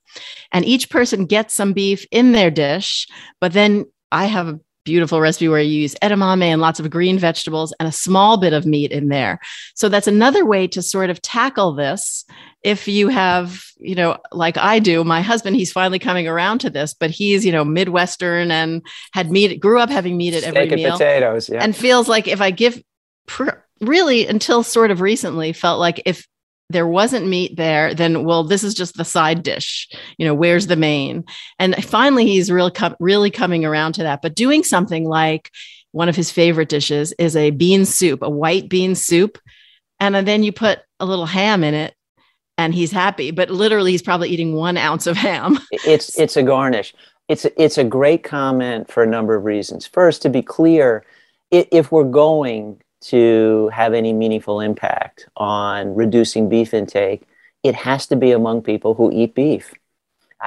and 0.51 0.65
each 0.65 0.89
person 0.89 1.27
gets 1.27 1.53
some 1.53 1.71
beef 1.71 2.07
in 2.09 2.31
their 2.31 2.49
dish, 2.49 3.07
but 3.39 3.53
then 3.53 3.85
I 4.11 4.25
have 4.25 4.47
a 4.47 4.59
beautiful 4.83 5.21
recipe 5.21 5.47
where 5.47 5.61
you 5.61 5.81
use 5.81 5.95
edamame 6.01 6.43
and 6.43 6.59
lots 6.59 6.79
of 6.79 6.89
green 6.89 7.19
vegetables 7.19 7.71
and 7.79 7.87
a 7.87 7.91
small 7.91 8.37
bit 8.37 8.53
of 8.53 8.65
meat 8.65 8.91
in 8.91 9.09
there. 9.09 9.39
So 9.75 9.89
that's 9.89 10.07
another 10.07 10.43
way 10.43 10.67
to 10.69 10.81
sort 10.81 11.11
of 11.11 11.21
tackle 11.21 11.73
this. 11.75 12.25
If 12.63 12.87
you 12.87 13.09
have, 13.09 13.63
you 13.77 13.93
know, 13.93 14.17
like 14.31 14.57
I 14.57 14.79
do, 14.79 15.03
my 15.03 15.21
husband, 15.21 15.55
he's 15.55 15.71
finally 15.71 15.99
coming 15.99 16.27
around 16.27 16.59
to 16.59 16.71
this, 16.71 16.95
but 16.95 17.11
he's, 17.11 17.45
you 17.45 17.51
know, 17.51 17.63
Midwestern 17.63 18.49
and 18.49 18.81
had 19.13 19.29
meat, 19.29 19.59
grew 19.59 19.79
up 19.79 19.91
having 19.91 20.17
meat 20.17 20.33
at 20.33 20.41
Steak 20.41 20.55
every 20.55 20.69
and 20.69 20.75
meal. 20.75 20.91
potatoes, 20.93 21.47
yeah. 21.47 21.63
And 21.63 21.75
feels 21.75 22.07
like 22.07 22.27
if 22.27 22.41
I 22.41 22.49
give, 22.49 22.81
pr- 23.25 23.61
really 23.81 24.27
until 24.27 24.63
sort 24.63 24.91
of 24.91 25.01
recently, 25.01 25.53
felt 25.53 25.79
like 25.79 26.01
if 26.05 26.27
there 26.69 26.87
wasn't 26.87 27.27
meat 27.27 27.55
there, 27.57 27.93
then 27.93 28.23
well, 28.23 28.43
this 28.43 28.63
is 28.63 28.73
just 28.73 28.97
the 28.97 29.05
side 29.05 29.43
dish. 29.43 29.87
You 30.17 30.25
know, 30.25 30.33
where's 30.33 30.67
the 30.67 30.75
main? 30.75 31.25
And 31.59 31.75
finally, 31.83 32.25
he's 32.25 32.51
real 32.51 32.71
com- 32.71 32.95
really 32.99 33.29
coming 33.29 33.65
around 33.65 33.93
to 33.93 34.03
that. 34.03 34.21
But 34.21 34.35
doing 34.35 34.63
something 34.63 35.07
like 35.07 35.51
one 35.91 36.09
of 36.09 36.15
his 36.15 36.31
favorite 36.31 36.69
dishes 36.69 37.13
is 37.19 37.35
a 37.35 37.51
bean 37.51 37.85
soup, 37.85 38.21
a 38.21 38.29
white 38.29 38.67
bean 38.67 38.95
soup, 38.95 39.37
and 39.99 40.15
then 40.27 40.43
you 40.43 40.51
put 40.51 40.79
a 40.99 41.05
little 41.05 41.27
ham 41.27 41.63
in 41.63 41.73
it, 41.73 41.93
and 42.57 42.73
he's 42.73 42.91
happy. 42.91 43.31
But 43.31 43.49
literally, 43.51 43.91
he's 43.91 44.01
probably 44.01 44.29
eating 44.29 44.55
one 44.55 44.77
ounce 44.77 45.07
of 45.07 45.17
ham. 45.17 45.59
It's 45.85 46.17
it's 46.17 46.35
a 46.35 46.43
garnish. 46.43 46.95
It's 47.27 47.45
a, 47.45 47.61
it's 47.61 47.77
a 47.77 47.83
great 47.83 48.23
comment 48.23 48.91
for 48.91 49.03
a 49.03 49.07
number 49.07 49.35
of 49.35 49.45
reasons. 49.45 49.85
First, 49.85 50.21
to 50.23 50.29
be 50.29 50.41
clear, 50.41 51.03
if 51.51 51.91
we're 51.91 52.03
going 52.03 52.81
to 53.09 53.69
have 53.73 53.93
any 53.93 54.13
meaningful 54.13 54.59
impact 54.59 55.27
on 55.37 55.93
reducing 55.95 56.49
beef 56.49 56.73
intake, 56.73 57.23
it 57.63 57.75
has 57.75 58.07
to 58.07 58.15
be 58.15 58.31
among 58.31 58.61
people 58.61 58.93
who 58.93 59.11
eat 59.11 59.35
beef. 59.35 59.73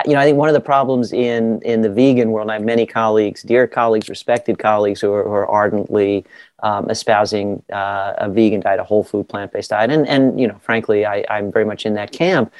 You 0.07 0.13
know, 0.13 0.21
I 0.21 0.25
think 0.25 0.39
one 0.39 0.49
of 0.49 0.55
the 0.55 0.61
problems 0.61 1.13
in 1.13 1.61
in 1.63 1.81
the 1.83 1.91
vegan 1.91 2.31
world, 2.31 2.51
I 2.51 2.55
have 2.55 2.63
many 2.63 2.87
colleagues, 2.87 3.43
dear 3.43 3.67
colleagues, 3.67 4.09
respected 4.09 4.59
colleagues 4.59 5.01
who 5.01 5.13
are, 5.13 5.25
who 5.25 5.31
are 5.31 5.49
ardently 5.49 6.25
um, 6.63 6.89
espousing 6.91 7.63
uh, 7.73 8.13
a 8.19 8.29
vegan 8.29 8.61
diet, 8.61 8.79
a 8.79 8.85
whole 8.85 9.03
food, 9.03 9.29
plant 9.29 9.53
based 9.53 9.71
diet, 9.71 9.91
and 9.91 10.07
and 10.07 10.39
you 10.39 10.47
know, 10.47 10.57
frankly, 10.61 11.05
I, 11.05 11.25
I'm 11.29 11.51
very 11.51 11.65
much 11.65 11.85
in 11.87 11.95
that 11.95 12.13
camp. 12.13 12.53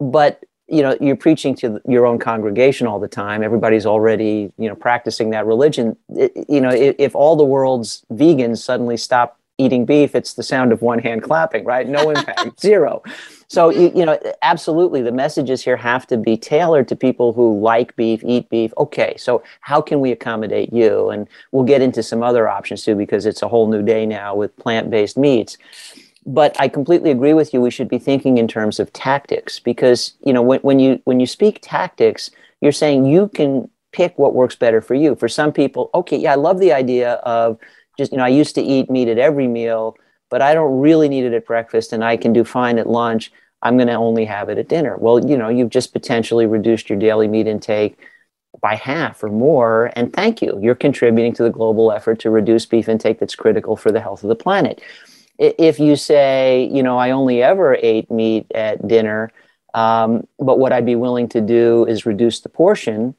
But 0.00 0.42
you 0.68 0.82
know 0.82 0.96
you're 1.00 1.16
preaching 1.16 1.54
to 1.56 1.80
your 1.88 2.06
own 2.06 2.18
congregation 2.18 2.86
all 2.86 3.00
the 3.00 3.08
time 3.08 3.42
everybody's 3.42 3.86
already 3.86 4.52
you 4.58 4.68
know 4.68 4.74
practicing 4.74 5.30
that 5.30 5.46
religion 5.46 5.96
it, 6.10 6.32
you 6.46 6.60
know 6.60 6.68
if, 6.68 6.94
if, 6.98 7.16
all 7.16 7.36
the 7.36 7.44
world's 7.44 8.04
vegans 8.12 8.58
suddenly 8.58 8.96
stop 8.96 9.37
eating 9.58 9.84
beef 9.84 10.14
it's 10.14 10.34
the 10.34 10.42
sound 10.42 10.72
of 10.72 10.80
one 10.82 10.98
hand 10.98 11.22
clapping 11.22 11.64
right 11.64 11.88
no 11.88 12.10
impact 12.16 12.60
zero 12.60 13.02
so 13.48 13.70
you, 13.70 13.92
you 13.94 14.04
know 14.04 14.18
absolutely 14.42 15.02
the 15.02 15.12
messages 15.12 15.62
here 15.62 15.76
have 15.76 16.06
to 16.06 16.16
be 16.16 16.36
tailored 16.36 16.88
to 16.88 16.96
people 16.96 17.32
who 17.32 17.60
like 17.60 17.94
beef 17.96 18.22
eat 18.24 18.48
beef 18.48 18.72
okay 18.78 19.14
so 19.16 19.42
how 19.60 19.80
can 19.80 20.00
we 20.00 20.10
accommodate 20.12 20.72
you 20.72 21.10
and 21.10 21.28
we'll 21.52 21.64
get 21.64 21.82
into 21.82 22.02
some 22.02 22.22
other 22.22 22.48
options 22.48 22.84
too 22.84 22.94
because 22.94 23.26
it's 23.26 23.42
a 23.42 23.48
whole 23.48 23.68
new 23.68 23.82
day 23.82 24.06
now 24.06 24.34
with 24.34 24.56
plant-based 24.56 25.16
meats 25.16 25.58
but 26.28 26.54
I 26.60 26.68
completely 26.68 27.10
agree 27.10 27.32
with 27.32 27.54
you. 27.54 27.60
We 27.62 27.70
should 27.70 27.88
be 27.88 27.98
thinking 27.98 28.36
in 28.36 28.46
terms 28.46 28.78
of 28.78 28.92
tactics 28.92 29.58
because 29.58 30.12
you 30.24 30.32
know 30.32 30.42
when, 30.42 30.60
when 30.60 30.78
you 30.78 31.00
when 31.04 31.20
you 31.20 31.26
speak 31.26 31.58
tactics, 31.62 32.30
you're 32.60 32.70
saying 32.70 33.06
you 33.06 33.28
can 33.28 33.70
pick 33.92 34.18
what 34.18 34.34
works 34.34 34.54
better 34.54 34.82
for 34.82 34.94
you. 34.94 35.14
For 35.14 35.28
some 35.28 35.52
people, 35.52 35.90
okay, 35.94 36.18
yeah, 36.18 36.32
I 36.32 36.34
love 36.34 36.58
the 36.58 36.72
idea 36.72 37.14
of 37.14 37.58
just 37.98 38.12
you 38.12 38.18
know 38.18 38.24
I 38.24 38.28
used 38.28 38.54
to 38.54 38.62
eat 38.62 38.90
meat 38.90 39.08
at 39.08 39.18
every 39.18 39.46
meal, 39.46 39.96
but 40.30 40.40
I 40.40 40.54
don't 40.54 40.80
really 40.80 41.08
need 41.08 41.24
it 41.24 41.34
at 41.34 41.46
breakfast, 41.46 41.92
and 41.92 42.04
I 42.04 42.16
can 42.16 42.32
do 42.32 42.44
fine 42.44 42.78
at 42.78 42.88
lunch. 42.88 43.32
I'm 43.60 43.76
going 43.76 43.88
to 43.88 43.94
only 43.94 44.24
have 44.24 44.48
it 44.48 44.58
at 44.58 44.68
dinner. 44.68 44.96
Well, 44.96 45.28
you 45.28 45.36
know, 45.36 45.48
you've 45.48 45.70
just 45.70 45.92
potentially 45.92 46.46
reduced 46.46 46.88
your 46.88 46.98
daily 46.98 47.26
meat 47.26 47.48
intake 47.48 47.98
by 48.62 48.76
half 48.76 49.22
or 49.22 49.28
more, 49.28 49.90
and 49.96 50.12
thank 50.12 50.40
you. 50.40 50.58
You're 50.62 50.76
contributing 50.76 51.32
to 51.34 51.42
the 51.42 51.50
global 51.50 51.90
effort 51.92 52.20
to 52.20 52.30
reduce 52.30 52.66
beef 52.66 52.88
intake 52.88 53.18
that's 53.18 53.34
critical 53.34 53.76
for 53.76 53.90
the 53.90 54.00
health 54.00 54.22
of 54.22 54.28
the 54.28 54.36
planet 54.36 54.80
if 55.38 55.78
you 55.78 55.94
say, 55.96 56.68
you 56.72 56.82
know, 56.82 56.98
I 56.98 57.12
only 57.12 57.42
ever 57.42 57.76
ate 57.80 58.10
meat 58.10 58.46
at 58.54 58.86
dinner, 58.86 59.30
um, 59.72 60.26
but 60.38 60.58
what 60.58 60.72
I'd 60.72 60.86
be 60.86 60.96
willing 60.96 61.28
to 61.30 61.40
do 61.40 61.84
is 61.86 62.06
reduce 62.06 62.40
the 62.40 62.48
portion 62.48 63.14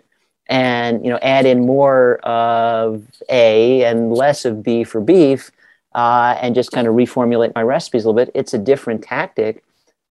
and, 0.50 1.06
you 1.06 1.12
know, 1.12 1.20
add 1.22 1.46
in 1.46 1.66
more 1.66 2.18
of 2.18 3.06
A 3.30 3.86
and 3.86 4.12
less 4.12 4.44
of 4.44 4.64
B 4.64 4.84
for 4.84 5.00
beef 5.00 5.52
uh, 5.94 6.36
and 6.42 6.56
just 6.56 6.72
kind 6.72 6.88
of 6.88 6.96
reformulate 6.96 7.54
my 7.56 7.62
recipes 7.62 8.04
a 8.04 8.10
little 8.10 8.26
bit. 8.26 8.32
It's 8.36 8.54
a 8.54 8.58
different 8.58 9.04
tactic. 9.04 9.64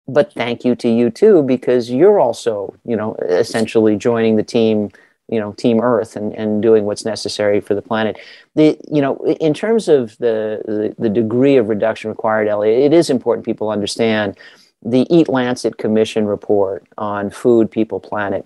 But 0.07 0.31
thank 0.33 0.63
you 0.63 0.75
to 0.75 0.89
you 0.89 1.09
too, 1.09 1.41
because 1.41 1.89
you're 1.89 2.19
also, 2.19 2.75
you 2.85 2.95
know, 2.95 3.15
essentially 3.15 3.95
joining 3.95 4.35
the 4.35 4.43
team 4.43 4.91
you 5.27 5.39
know 5.39 5.53
team 5.53 5.81
earth 5.81 6.15
and, 6.15 6.33
and 6.33 6.61
doing 6.61 6.85
what's 6.85 7.03
necessary 7.03 7.59
for 7.59 7.73
the 7.73 7.81
planet 7.81 8.17
the 8.53 8.77
you 8.91 9.01
know 9.01 9.15
in 9.39 9.53
terms 9.55 9.87
of 9.87 10.15
the, 10.19 10.61
the, 10.65 10.95
the 10.99 11.09
degree 11.09 11.57
of 11.57 11.67
reduction 11.67 12.11
required 12.11 12.47
ellie 12.47 12.83
it 12.83 12.93
is 12.93 13.09
important 13.09 13.43
people 13.43 13.69
understand 13.69 14.37
the 14.83 15.07
eat 15.09 15.27
lancet 15.27 15.77
commission 15.77 16.27
report 16.27 16.85
on 16.99 17.31
food 17.31 17.71
people 17.71 17.99
planet 17.99 18.45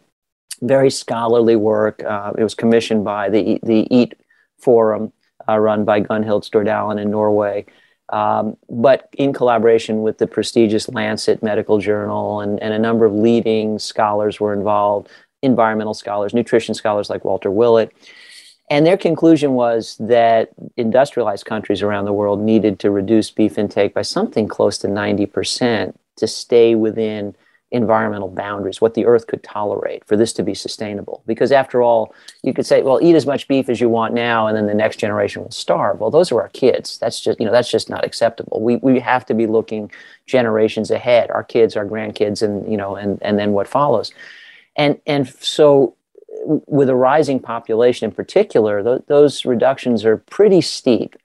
very 0.62 0.90
scholarly 0.90 1.56
work 1.56 2.04
uh, 2.04 2.32
it 2.38 2.44
was 2.44 2.56
commissioned 2.56 3.04
by 3.04 3.30
the 3.30 3.60
the 3.64 3.88
eat 3.90 4.14
forum 4.58 5.12
uh, 5.48 5.58
run 5.58 5.86
by 5.86 6.02
gunhild 6.02 6.44
stordalen 6.50 7.02
in 7.02 7.10
norway 7.10 7.66
um, 8.10 8.58
but 8.70 9.08
in 9.14 9.34
collaboration 9.34 10.02
with 10.02 10.18
the 10.18 10.28
prestigious 10.28 10.90
Lancet 10.90 11.44
Medical 11.44 11.78
Journal 11.78 12.42
and, 12.42 12.60
and 12.62 12.74
a 12.74 12.80
number 12.80 13.06
of 13.06 13.14
leading 13.14 13.78
scholars 13.78 14.40
were 14.40 14.54
involved 14.54 15.10
environmental 15.42 15.94
scholars, 15.94 16.34
nutrition 16.34 16.74
scholars 16.74 17.10
like 17.10 17.24
Walter 17.24 17.52
Willett. 17.52 17.94
And 18.72 18.86
their 18.86 18.98
conclusion 18.98 19.54
was 19.54 19.96
that 20.00 20.50
industrialized 20.78 21.46
countries 21.46 21.82
around 21.82 22.06
the 22.06 22.14
world 22.14 22.40
needed 22.40 22.80
to 22.80 22.92
reduce 22.92 23.32
beef 23.32 23.58
intake 23.58 23.94
by 23.94 24.04
something 24.04 24.48
close 24.48 24.78
to 24.80 24.88
90% 24.88 25.96
to 26.18 26.28
stay 26.28 26.76
within 26.76 27.36
environmental 27.72 28.30
boundaries, 28.30 28.82
what 28.82 28.96
the 28.96 29.06
earth 29.06 29.28
could 29.28 29.44
tolerate 29.44 30.04
for 30.06 30.18
this 30.18 30.34
to 30.34 30.44
be 30.44 30.56
sustainable. 30.56 31.22
Because 31.28 31.52
after 31.52 31.82
all, 31.82 32.16
you 32.42 32.54
could 32.54 32.66
say, 32.66 32.82
well, 32.82 33.00
eat 33.02 33.16
as 33.16 33.26
much 33.26 33.48
beef 33.48 33.70
as 33.70 33.80
you 33.80 33.90
want 33.90 34.14
now, 34.14 34.48
and 34.48 34.58
then 34.58 34.66
the 34.66 34.74
next 34.74 34.98
generation 34.98 35.44
will 35.44 35.52
starve. 35.52 36.00
Well, 36.00 36.10
those 36.10 36.32
are 36.32 36.42
our 36.42 36.50
kids. 36.50 36.98
That's 36.98 37.22
just, 37.22 37.40
you 37.40 37.46
know, 37.46 37.52
that's 37.52 37.70
just 37.70 37.90
not 37.90 38.04
acceptable. 38.04 38.62
We, 38.62 38.78
we 38.78 39.00
have 39.00 39.26
to 39.28 39.34
be 39.34 39.46
looking 39.46 39.92
generations 40.26 40.90
ahead, 40.90 41.30
our 41.30 41.44
kids, 41.44 41.76
our 41.76 41.86
grandkids, 41.86 42.42
and, 42.42 42.70
you 42.70 42.78
know, 42.78 42.96
and, 42.96 43.22
and 43.22 43.38
then 43.38 43.52
what 43.52 43.68
follows 43.68 44.12
and 44.76 45.00
and 45.06 45.28
so 45.28 45.96
with 46.68 46.90
a 46.90 46.96
rising 46.96 47.40
population 47.40 48.06
in 48.06 48.16
particular 48.16 48.82
th- 48.82 49.02
those 49.08 49.46
reductions 49.46 50.06
are 50.06 50.18
pretty 50.18 50.62
steep 50.62 51.16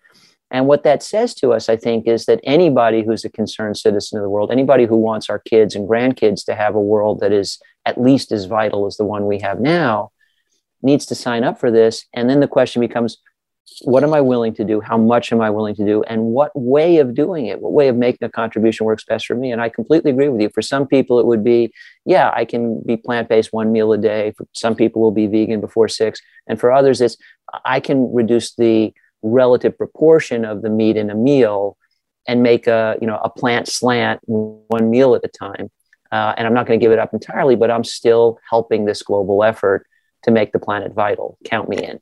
and 0.55 0.67
what 0.67 0.85
that 0.85 1.03
says 1.03 1.35
to 1.35 1.53
us 1.53 1.69
i 1.69 1.77
think 1.77 2.07
is 2.07 2.27
that 2.27 2.41
anybody 2.45 3.03
who's 3.03 3.25
a 3.25 3.31
concerned 3.31 3.77
citizen 3.77 4.19
of 4.19 4.23
the 4.23 4.31
world 4.31 4.51
anybody 4.51 4.87
who 4.87 4.97
wants 4.97 5.29
our 5.29 5.39
kids 5.39 5.75
and 5.75 5.89
grandkids 5.89 6.45
to 6.45 6.55
have 6.55 6.75
a 6.75 6.81
world 6.81 7.21
that 7.21 7.33
is 7.33 7.59
at 7.85 8.01
least 8.01 8.33
as 8.33 8.47
vital 8.47 8.87
as 8.87 8.97
the 8.97 9.05
one 9.05 9.27
we 9.27 9.39
have 9.41 9.61
now 9.61 10.11
needs 10.83 11.05
to 11.07 11.15
sign 11.15 11.45
up 11.45 11.59
for 11.59 11.71
this 11.71 12.07
and 12.15 12.31
then 12.31 12.41
the 12.41 12.49
question 12.49 12.81
becomes 12.81 13.19
what 13.83 14.05
am 14.05 14.13
I 14.13 14.21
willing 14.21 14.55
to 14.55 14.65
do? 14.65 14.81
How 14.81 14.99
much 14.99 15.33
am 15.33 15.41
I 15.41 15.51
willing 15.51 15.75
to 15.77 15.85
do? 15.85 16.03
And 16.05 16.25
what 16.25 16.53
way 16.55 16.99
of 16.99 17.15
doing 17.15 17.47
it? 17.47 17.61
What 17.61 17.73
way 17.73 17.89
of 17.89 17.97
making 17.97 18.25
a 18.27 18.31
contribution 18.31 18.85
works 18.85 19.05
best 19.05 19.27
for 19.27 19.35
me? 19.35 19.53
And 19.53 19.61
I 19.61 19.69
completely 19.69 20.11
agree 20.11 20.29
with 20.29 20.41
you. 20.41 20.51
For 20.51 20.63
some 20.63 20.87
people, 20.87 21.19
it 21.19 21.27
would 21.27 21.43
be, 21.43 21.73
yeah, 22.05 22.31
I 22.35 22.45
can 22.45 22.83
be 22.83 22.97
plant 22.97 23.29
based 23.29 23.53
one 23.53 23.73
meal 23.73 23.93
a 23.93 23.99
day. 23.99 24.33
For 24.37 24.47
some 24.53 24.75
people 24.75 25.01
will 25.01 25.13
be 25.13 25.27
vegan 25.27 25.61
before 25.61 25.89
six. 25.89 26.21
And 26.47 26.61
for 26.61 26.73
others, 26.73 27.01
it's 27.01 27.17
I 27.65 27.81
can 27.81 28.13
reduce 28.13 28.55
the 28.55 28.93
relative 29.25 29.77
proportion 29.77 30.45
of 30.45 30.63
the 30.63 30.71
meat 30.71 30.97
in 30.97 31.11
a 31.11 31.15
meal 31.15 31.77
and 32.29 32.43
make 32.43 32.67
a 32.67 32.97
you 33.01 33.07
know 33.07 33.19
a 33.19 33.31
plant 33.31 33.69
slant 33.69 34.21
one 34.25 34.91
meal 34.91 35.15
at 35.15 35.25
a 35.25 35.29
time. 35.29 35.71
Uh, 36.13 36.33
and 36.37 36.47
I'm 36.47 36.55
not 36.55 36.67
going 36.67 36.79
to 36.79 36.85
give 36.85 36.93
it 36.93 36.99
up 37.01 37.13
entirely, 37.13 37.57
but 37.57 37.71
I'm 37.71 37.83
still 37.83 38.39
helping 38.49 38.85
this 38.85 39.03
global 39.03 39.43
effort 39.43 39.87
to 40.23 40.31
make 40.31 40.53
the 40.53 40.61
planet 40.61 40.93
vital. 40.93 41.37
Count 41.45 41.69
me 41.69 41.83
in. 41.83 42.01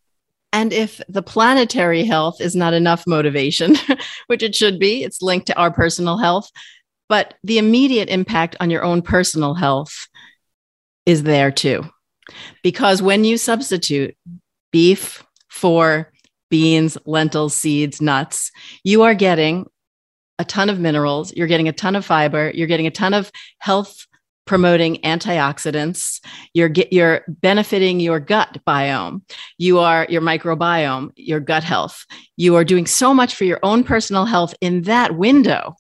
And 0.53 0.73
if 0.73 1.01
the 1.09 1.23
planetary 1.23 2.05
health 2.05 2.41
is 2.41 2.55
not 2.55 2.75
enough 2.75 3.05
motivation, 3.07 3.75
which 4.27 4.43
it 4.43 4.55
should 4.55 4.79
be, 4.79 5.03
it's 5.03 5.23
linked 5.23 5.47
to 5.47 5.57
our 5.57 5.71
personal 5.71 6.19
health, 6.19 6.51
but 7.09 7.35
the 7.43 7.57
immediate 7.57 8.11
impact 8.11 8.57
on 8.61 8.69
your 8.69 8.85
own 8.85 9.01
personal 9.01 9.55
health 9.55 10.09
is 11.07 11.23
there 11.23 11.51
too. 11.51 11.85
Because 12.63 13.01
when 13.01 13.25
you 13.25 13.39
substitute 13.39 14.15
beef 14.73 15.25
for 15.49 16.12
beans, 16.53 16.99
lentils, 17.07 17.57
seeds, 17.57 18.03
nuts, 18.03 18.53
you 18.85 19.05
are 19.05 19.15
getting 19.15 19.67
a 20.39 20.45
ton 20.45 20.69
of 20.69 20.79
minerals, 20.79 21.33
you're 21.35 21.47
getting 21.47 21.67
a 21.67 21.73
ton 21.73 21.97
of 21.97 22.05
fiber, 22.05 22.53
you're 22.55 22.67
getting 22.67 22.87
a 22.87 22.91
ton 22.91 23.15
of 23.15 23.33
health 23.59 24.07
promoting 24.45 24.97
antioxidants. 24.97 26.21
You're 26.53 26.69
get, 26.69 26.93
you're 26.93 27.25
benefiting 27.27 28.01
your 28.01 28.21
gut 28.21 28.59
biome. 28.67 29.23
You 29.57 29.79
are 29.79 30.07
your 30.11 30.21
microbiome 30.21 31.13
your 31.17 31.41
gut 31.41 31.65
health. 31.65 32.05
You 32.37 32.57
are 32.57 32.65
doing 32.65 32.87
so 32.87 33.15
much 33.15 33.35
for 33.35 33.45
your 33.45 33.61
own 33.63 33.83
personal 33.83 34.27
health 34.27 34.55
in 34.61 34.83
that 34.83 35.17
window 35.17 35.77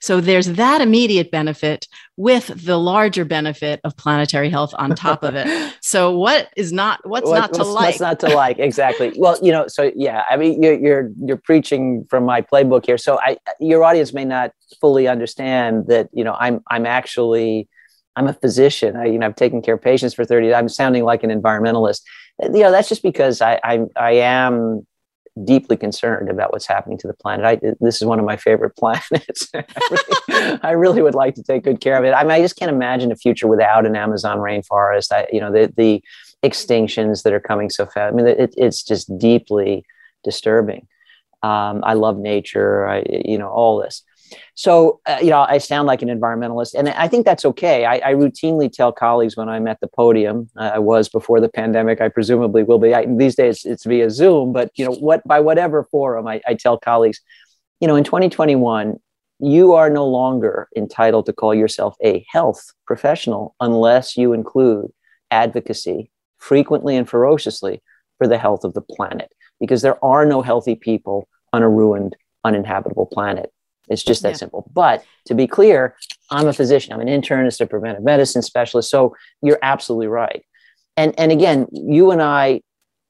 so 0.00 0.20
there's 0.20 0.46
that 0.52 0.80
immediate 0.80 1.30
benefit 1.30 1.86
with 2.16 2.46
the 2.64 2.76
larger 2.78 3.24
benefit 3.24 3.80
of 3.84 3.96
planetary 3.96 4.50
health 4.50 4.74
on 4.76 4.94
top 4.94 5.22
of 5.22 5.34
it. 5.34 5.46
So 5.80 6.18
what 6.18 6.50
is 6.54 6.70
not 6.70 7.00
what's 7.08 7.30
what, 7.30 7.38
not 7.38 7.52
to 7.54 7.60
what's, 7.60 7.70
like? 7.70 7.86
What's 7.86 8.00
not 8.00 8.20
to 8.20 8.28
like 8.34 8.58
exactly? 8.58 9.14
well, 9.16 9.38
you 9.40 9.52
know, 9.52 9.68
so 9.68 9.90
yeah, 9.94 10.24
I 10.28 10.36
mean, 10.36 10.62
you're 10.62 10.78
you're 10.78 11.10
you're 11.24 11.36
preaching 11.38 12.04
from 12.10 12.24
my 12.24 12.42
playbook 12.42 12.84
here. 12.84 12.98
So 12.98 13.18
I 13.22 13.38
your 13.58 13.84
audience 13.84 14.12
may 14.12 14.24
not 14.24 14.52
fully 14.80 15.08
understand 15.08 15.86
that. 15.86 16.10
You 16.12 16.24
know, 16.24 16.36
I'm 16.38 16.60
I'm 16.68 16.84
actually 16.84 17.68
I'm 18.18 18.26
a 18.26 18.32
physician. 18.32 18.96
I, 18.96 19.06
you 19.06 19.18
know, 19.18 19.26
I've 19.26 19.36
taken 19.36 19.62
care 19.62 19.76
of 19.76 19.82
patients 19.82 20.12
for 20.12 20.24
30 20.24 20.52
I'm 20.52 20.68
sounding 20.68 21.04
like 21.04 21.22
an 21.22 21.30
environmentalist. 21.30 22.02
You 22.42 22.64
know, 22.64 22.72
that's 22.72 22.88
just 22.88 23.04
because 23.04 23.40
I, 23.40 23.60
I, 23.62 23.80
I 23.96 24.10
am 24.12 24.84
deeply 25.44 25.76
concerned 25.76 26.30
about 26.30 26.52
what's 26.52 26.66
happening 26.66 26.98
to 26.98 27.06
the 27.06 27.14
planet. 27.14 27.44
I, 27.44 27.74
this 27.80 27.96
is 27.96 28.04
one 28.04 28.18
of 28.18 28.24
my 28.24 28.36
favorite 28.36 28.70
planets. 28.76 29.48
I, 29.54 29.64
really, 29.90 30.60
I, 30.62 30.70
really, 30.72 31.02
would 31.02 31.14
like 31.14 31.34
to 31.36 31.42
take 31.42 31.64
good 31.64 31.80
care 31.80 31.96
of 31.96 32.04
it. 32.04 32.12
I 32.12 32.22
mean, 32.22 32.32
I 32.32 32.40
just 32.40 32.56
can't 32.56 32.70
imagine 32.70 33.12
a 33.12 33.16
future 33.16 33.46
without 33.46 33.86
an 33.86 33.96
Amazon 33.96 34.38
rainforest. 34.38 35.12
I, 35.12 35.26
you 35.32 35.40
know, 35.40 35.52
the, 35.52 35.72
the 35.76 36.02
extinctions 36.42 37.22
that 37.22 37.32
are 37.32 37.40
coming 37.40 37.70
so 37.70 37.86
fast. 37.86 38.12
I 38.12 38.16
mean, 38.16 38.26
it, 38.26 38.54
it's 38.56 38.82
just 38.82 39.16
deeply 39.18 39.84
disturbing. 40.24 40.86
Um, 41.42 41.82
I 41.84 41.94
love 41.94 42.18
nature. 42.18 42.86
I, 42.86 43.04
you 43.06 43.38
know, 43.38 43.48
all 43.48 43.80
this. 43.80 44.02
So, 44.54 45.00
uh, 45.06 45.18
you 45.20 45.30
know, 45.30 45.46
I 45.48 45.58
sound 45.58 45.86
like 45.86 46.02
an 46.02 46.08
environmentalist, 46.08 46.74
and 46.74 46.88
I 46.88 47.08
think 47.08 47.24
that's 47.24 47.44
okay. 47.44 47.84
I, 47.84 47.96
I 48.10 48.14
routinely 48.14 48.70
tell 48.70 48.92
colleagues 48.92 49.36
when 49.36 49.48
I'm 49.48 49.66
at 49.66 49.80
the 49.80 49.88
podium, 49.88 50.50
uh, 50.56 50.72
I 50.74 50.78
was 50.78 51.08
before 51.08 51.40
the 51.40 51.48
pandemic, 51.48 52.00
I 52.00 52.08
presumably 52.08 52.62
will 52.62 52.78
be. 52.78 52.94
I, 52.94 53.06
these 53.06 53.36
days 53.36 53.64
it's 53.64 53.84
via 53.84 54.10
Zoom, 54.10 54.52
but, 54.52 54.70
you 54.76 54.84
know, 54.84 54.92
what 54.92 55.26
by 55.26 55.40
whatever 55.40 55.84
forum, 55.84 56.26
I, 56.26 56.40
I 56.46 56.54
tell 56.54 56.78
colleagues, 56.78 57.20
you 57.80 57.88
know, 57.88 57.96
in 57.96 58.04
2021, 58.04 58.96
you 59.40 59.72
are 59.74 59.88
no 59.88 60.06
longer 60.06 60.68
entitled 60.76 61.26
to 61.26 61.32
call 61.32 61.54
yourself 61.54 61.94
a 62.02 62.24
health 62.28 62.72
professional 62.86 63.54
unless 63.60 64.16
you 64.16 64.32
include 64.32 64.90
advocacy 65.30 66.10
frequently 66.38 66.96
and 66.96 67.08
ferociously 67.08 67.82
for 68.16 68.26
the 68.26 68.38
health 68.38 68.64
of 68.64 68.74
the 68.74 68.80
planet, 68.80 69.30
because 69.60 69.82
there 69.82 70.02
are 70.04 70.26
no 70.26 70.42
healthy 70.42 70.74
people 70.74 71.28
on 71.52 71.62
a 71.62 71.68
ruined, 71.68 72.16
uninhabitable 72.44 73.06
planet. 73.06 73.52
It's 73.90 74.02
just 74.02 74.22
that 74.22 74.30
yeah. 74.30 74.36
simple. 74.36 74.70
But 74.72 75.04
to 75.26 75.34
be 75.34 75.46
clear, 75.46 75.96
I'm 76.30 76.46
a 76.46 76.52
physician. 76.52 76.92
I'm 76.92 77.00
an 77.00 77.08
internist, 77.08 77.60
a 77.60 77.66
preventive 77.66 78.04
medicine 78.04 78.42
specialist. 78.42 78.90
So 78.90 79.16
you're 79.42 79.58
absolutely 79.62 80.08
right. 80.08 80.44
And 80.96 81.14
and 81.18 81.32
again, 81.32 81.66
you 81.72 82.10
and 82.10 82.22
I 82.22 82.62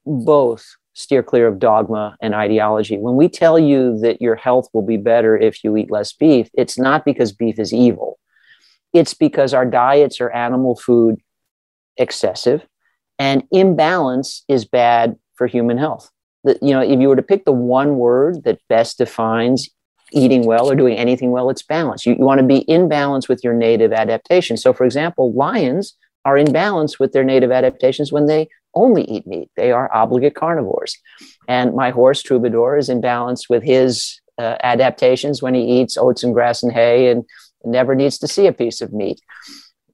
both 0.07 0.67
steer 0.95 1.23
clear 1.23 1.47
of 1.47 1.59
dogma 1.59 2.17
and 2.21 2.35
ideology. 2.35 2.99
When 2.99 3.17
we 3.17 3.29
tell 3.29 3.59
you 3.59 3.99
that 4.01 4.21
your 4.21 4.35
health 4.35 4.69
will 4.73 4.83
be 4.83 4.97
better 4.97 5.37
if 5.37 5.63
you 5.63 5.77
eat 5.77 5.91
less 5.91 6.13
beef, 6.13 6.49
it's 6.55 6.79
not 6.79 7.05
because 7.05 7.33
beef 7.33 7.59
is 7.59 7.73
evil. 7.73 8.19
It's 8.93 9.15
because 9.15 9.55
our 9.55 9.65
diets 9.65 10.21
are 10.21 10.31
animal 10.31 10.77
food 10.77 11.21
excessive 11.97 12.67
and 13.19 13.45
imbalance 13.51 14.45
is 14.49 14.65
bad 14.65 15.17
for 15.35 15.47
human 15.47 15.79
health. 15.79 16.11
That 16.45 16.63
you 16.63 16.71
know, 16.71 16.81
if 16.81 16.99
you 17.01 17.09
were 17.09 17.17
to 17.17 17.23
pick 17.23 17.45
the 17.45 17.53
one 17.53 17.97
word 17.97 18.45
that 18.45 18.61
best 18.69 18.99
defines 18.99 19.69
eating 20.13 20.47
well 20.47 20.71
or 20.71 20.75
doing 20.75 20.97
anything 20.97 21.31
well, 21.31 21.51
it's 21.51 21.63
balance. 21.63 22.07
You, 22.07 22.15
you 22.15 22.25
want 22.25 22.41
to 22.41 22.47
be 22.47 22.59
in 22.59 22.89
balance 22.89 23.29
with 23.29 23.43
your 23.45 23.55
native 23.55 23.93
adaptations. 23.93 24.63
So, 24.63 24.73
for 24.73 24.85
example, 24.85 25.33
lions 25.33 25.97
are 26.25 26.37
in 26.37 26.53
balance 26.53 26.99
with 26.99 27.13
their 27.13 27.25
native 27.25 27.51
adaptations 27.51 28.13
when 28.13 28.27
they 28.27 28.49
only 28.75 29.03
eat 29.05 29.27
meat. 29.27 29.51
They 29.57 29.73
are 29.73 29.93
obligate 29.95 30.35
carnivores. 30.35 30.97
And 31.49 31.75
my 31.75 31.91
horse, 31.91 32.23
Troubadour, 32.23 32.77
is 32.77 32.89
in 32.89 33.01
balance 33.01 33.49
with 33.49 33.63
his 33.63 34.21
uh, 34.37 34.57
adaptations 34.63 35.43
when 35.43 35.55
he 35.55 35.81
eats 35.81 35.97
oats 35.97 36.23
and 36.23 36.35
grass 36.35 36.63
and 36.63 36.73
hay 36.73 37.11
and 37.11 37.25
never 37.65 37.95
needs 37.95 38.19
to 38.19 38.29
see 38.29 38.47
a 38.47 38.53
piece 38.53 38.81
of 38.81 38.93
meat. 38.93 39.21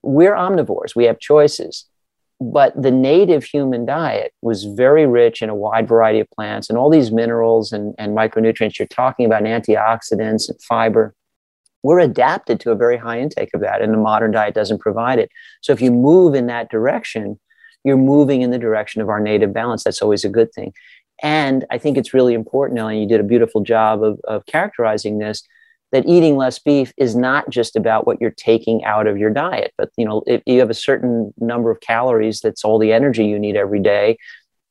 We're 0.02 0.34
omnivores, 0.34 0.94
we 0.94 1.04
have 1.04 1.18
choices 1.18 1.86
but 2.52 2.80
the 2.80 2.90
native 2.90 3.42
human 3.42 3.86
diet 3.86 4.32
was 4.42 4.64
very 4.64 5.06
rich 5.06 5.40
in 5.40 5.48
a 5.48 5.54
wide 5.54 5.88
variety 5.88 6.20
of 6.20 6.28
plants 6.30 6.68
and 6.68 6.76
all 6.76 6.90
these 6.90 7.10
minerals 7.10 7.72
and, 7.72 7.94
and 7.96 8.14
micronutrients 8.14 8.78
you're 8.78 8.88
talking 8.88 9.24
about, 9.24 9.44
antioxidants 9.44 10.50
and 10.50 10.62
fiber. 10.62 11.14
We're 11.82 12.00
adapted 12.00 12.60
to 12.60 12.70
a 12.70 12.76
very 12.76 12.98
high 12.98 13.18
intake 13.18 13.50
of 13.54 13.60
that, 13.62 13.80
and 13.80 13.92
the 13.92 13.98
modern 13.98 14.30
diet 14.30 14.54
doesn't 14.54 14.80
provide 14.80 15.18
it. 15.18 15.30
So 15.62 15.72
if 15.72 15.80
you 15.80 15.90
move 15.90 16.34
in 16.34 16.46
that 16.48 16.70
direction, 16.70 17.40
you're 17.82 17.96
moving 17.96 18.42
in 18.42 18.50
the 18.50 18.58
direction 18.58 19.00
of 19.00 19.08
our 19.08 19.20
native 19.20 19.52
balance. 19.54 19.84
That's 19.84 20.02
always 20.02 20.24
a 20.24 20.28
good 20.28 20.52
thing. 20.52 20.72
And 21.22 21.64
I 21.70 21.78
think 21.78 21.96
it's 21.96 22.12
really 22.12 22.34
important, 22.34 22.78
Ellen, 22.78 22.96
you 22.96 23.08
did 23.08 23.20
a 23.20 23.24
beautiful 23.24 23.62
job 23.62 24.02
of, 24.02 24.20
of 24.24 24.44
characterizing 24.46 25.18
this 25.18 25.46
that 25.94 26.08
eating 26.08 26.36
less 26.36 26.58
beef 26.58 26.92
is 26.96 27.14
not 27.14 27.48
just 27.50 27.76
about 27.76 28.04
what 28.04 28.20
you're 28.20 28.34
taking 28.36 28.84
out 28.84 29.06
of 29.06 29.16
your 29.16 29.30
diet 29.30 29.72
but 29.78 29.90
you 29.96 30.04
know 30.04 30.22
if 30.26 30.42
you 30.44 30.58
have 30.58 30.68
a 30.68 30.74
certain 30.74 31.32
number 31.38 31.70
of 31.70 31.80
calories 31.80 32.40
that's 32.40 32.64
all 32.64 32.80
the 32.80 32.92
energy 32.92 33.24
you 33.24 33.38
need 33.38 33.56
every 33.56 33.80
day. 33.80 34.18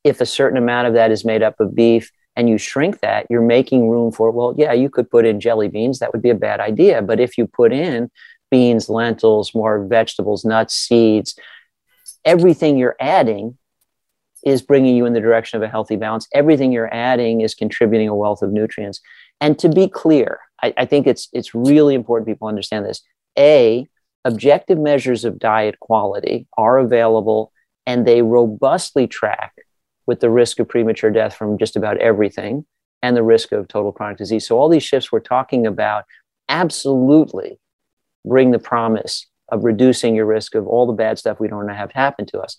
If 0.03 0.19
a 0.19 0.25
certain 0.25 0.57
amount 0.57 0.89
of 0.89 0.93
that 0.95 1.12
is 1.12 1.23
made 1.23 1.41
up 1.41 1.57
of 1.62 1.73
beef 1.73 2.12
and 2.36 2.49
you 2.49 2.57
shrink 2.57 2.99
that 2.99 3.25
you're 3.29 3.41
making 3.41 3.89
room 3.89 4.12
for 4.12 4.31
well 4.31 4.53
yeah 4.57 4.73
you 4.73 4.89
could 4.89 5.09
put 5.09 5.25
in 5.25 5.39
jelly 5.39 5.69
beans 5.69 5.99
that 5.99 6.12
would 6.12 6.21
be 6.21 6.29
a 6.29 6.36
bad 6.36 6.59
idea. 6.59 7.01
But 7.01 7.21
if 7.21 7.38
you 7.38 7.47
put 7.47 7.71
in 7.71 8.12
beans 8.51 8.89
lentils 8.89 9.55
more 9.55 9.86
vegetables 9.86 10.43
nuts 10.43 10.75
seeds 10.75 11.36
everything 12.25 12.77
you're 12.77 12.97
adding 12.99 13.57
is 14.45 14.62
bringing 14.62 14.95
you 14.95 15.05
in 15.05 15.13
the 15.13 15.21
direction 15.21 15.55
of 15.55 15.63
a 15.63 15.71
healthy 15.71 15.95
balance. 15.95 16.27
Everything 16.33 16.73
you're 16.73 16.93
adding 16.93 17.41
is 17.41 17.55
contributing 17.55 18.09
a 18.09 18.15
wealth 18.15 18.41
of 18.41 18.51
nutrients. 18.51 18.99
And 19.39 19.57
to 19.59 19.69
be 19.69 19.88
clear 19.88 20.39
I, 20.63 20.73
I 20.78 20.86
think 20.86 21.06
it's 21.06 21.28
it's 21.34 21.54
really 21.54 21.93
important 21.93 22.28
people 22.28 22.47
understand 22.47 22.86
this. 22.86 23.02
A, 23.38 23.86
objective 24.26 24.80
measures 24.80 25.26
of 25.26 25.38
diet 25.38 25.80
quality 25.80 26.47
are 26.58 26.78
available 26.78 27.52
and 27.86 28.08
they 28.08 28.21
robustly 28.21 29.06
track 29.06 29.54
with 30.08 30.21
the 30.21 30.30
risk 30.30 30.60
of 30.60 30.69
premature 30.69 31.12
death 31.12 31.36
from 31.36 31.58
just 31.58 31.76
about 31.76 31.97
everything 31.97 32.65
and 33.02 33.17
the 33.17 33.23
risk 33.23 33.52
of 33.52 33.67
total 33.67 33.91
chronic 33.91 34.17
disease. 34.17 34.47
So 34.47 34.58
all 34.58 34.69
these 34.69 34.84
shifts 34.84 35.12
we're 35.12 35.19
talking 35.19 35.67
about 35.67 36.06
absolutely 36.47 37.60
bring 38.26 38.52
the 38.52 38.60
promise 38.60 39.28
of 39.49 39.65
reducing 39.65 40.15
your 40.15 40.26
risk 40.26 40.56
of 40.56 40.65
all 40.67 40.88
the 40.88 40.93
bad 40.93 41.19
stuff 41.19 41.39
we 41.39 41.49
don't 41.49 41.58
want 41.58 41.69
to 41.69 41.76
have 41.76 41.91
happen 41.91 42.26
to 42.28 42.39
us. 42.39 42.56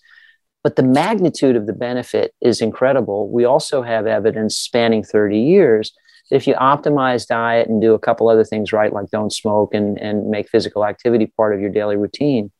But 0.63 0.75
the 0.75 0.83
magnitude 0.83 1.55
of 1.55 1.65
the 1.65 1.73
benefit 1.73 2.33
is 2.41 2.61
incredible. 2.61 3.29
We 3.29 3.45
also 3.45 3.81
have 3.81 4.05
evidence 4.05 4.57
spanning 4.57 5.03
30 5.03 5.39
years 5.39 5.91
if 6.31 6.47
you 6.47 6.55
optimize 6.55 7.27
diet 7.27 7.67
and 7.67 7.81
do 7.81 7.93
a 7.93 7.99
couple 7.99 8.29
other 8.29 8.43
things 8.43 8.73
right, 8.73 8.91
like 8.91 9.09
don't 9.11 9.33
smoke 9.33 9.73
and, 9.73 9.97
and 9.99 10.29
make 10.29 10.49
physical 10.49 10.85
activity 10.85 11.27
part 11.27 11.53
of 11.53 11.61
your 11.61 11.69
daily 11.69 11.97
routine, 11.97 12.51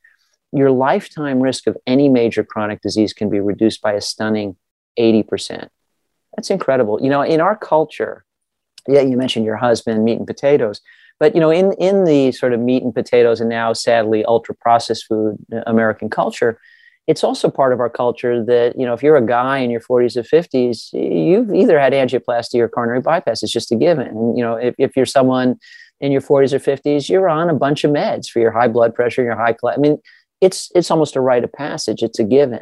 your 0.52 0.72
lifetime 0.72 1.42
risk 1.42 1.68
of 1.68 1.76
any 1.88 2.08
major 2.08 2.44
chronic 2.44 2.82
disease 2.82 3.14
can 3.14 3.30
be 3.30 3.40
reduced 3.40 3.82
by 3.82 3.94
a 3.94 4.02
stunning 4.02 4.56
80%. 4.98 5.70
That's 6.36 6.50
incredible. 6.50 7.02
You 7.02 7.10
know, 7.10 7.22
in 7.22 7.42
our 7.42 7.56
culture, 7.56 8.26
yeah, 8.88 9.02
you 9.02 9.18
mentioned 9.18 9.46
your 9.46 9.58
husband, 9.58 10.04
meat 10.04 10.18
and 10.18 10.28
potatoes. 10.28 10.82
But 11.20 11.34
you 11.34 11.42
know, 11.42 11.50
in 11.50 11.72
in 11.74 12.04
the 12.04 12.34
sort 12.34 12.54
of 12.54 12.60
meat 12.60 12.84
and 12.84 12.94
potatoes, 12.94 13.40
and 13.40 13.50
now 13.50 13.72
sadly 13.74 14.26
ultra 14.26 14.54
processed 14.54 15.06
food 15.06 15.38
uh, 15.54 15.62
American 15.66 16.10
culture, 16.10 16.60
it's 17.08 17.24
also 17.24 17.50
part 17.50 17.72
of 17.72 17.80
our 17.80 17.90
culture 17.90 18.44
that 18.44 18.78
you 18.78 18.86
know 18.86 18.94
if 18.94 19.04
you're 19.04 19.16
a 19.16 19.26
guy 19.26 19.60
in 19.60 19.70
your 19.70 19.82
40s 19.82 20.18
or 20.18 20.24
50s 20.24 20.90
you've 20.94 21.54
either 21.54 21.80
had 21.80 21.94
angioplasty 21.94 22.60
or 22.60 22.68
coronary 22.68 23.02
bypass. 23.02 23.44
It's 23.44 23.52
just 23.52 23.72
a 23.72 23.76
given. 23.76 24.08
And 24.08 24.38
you 24.38 24.44
know 24.44 24.56
if, 24.56 24.76
if 24.78 24.96
you're 24.96 25.06
someone 25.06 25.60
in 26.00 26.12
your 26.12 26.22
40s 26.22 26.54
or 26.54 26.60
50s 26.60 27.10
you're 27.10 27.30
on 27.30 27.50
a 27.50 27.54
bunch 27.54 27.84
of 27.84 27.92
meds 27.92 28.28
for 28.28 28.40
your 28.40 28.52
high 28.52 28.68
blood 28.68 28.96
pressure 28.96 29.24
your 29.24 29.36
high 29.36 29.54
cholesterol. 29.54 29.78
I 29.78 29.82
mean 29.82 29.98
it's 30.42 30.72
it's 30.76 30.92
almost 30.92 31.16
a 31.16 31.22
rite 31.22 31.44
of 31.44 31.54
passage. 31.54 32.02
It's 32.04 32.20
a 32.20 32.24
given. 32.24 32.62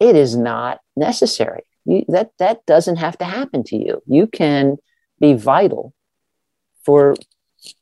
It 0.00 0.14
is 0.14 0.36
not 0.36 0.80
necessary. 0.96 1.62
You, 1.84 2.04
that 2.08 2.30
that 2.38 2.64
doesn't 2.66 2.96
have 2.96 3.18
to 3.18 3.24
happen 3.24 3.64
to 3.64 3.76
you. 3.76 4.02
You 4.06 4.26
can 4.26 4.76
be 5.20 5.34
vital 5.34 5.94
for 6.84 7.16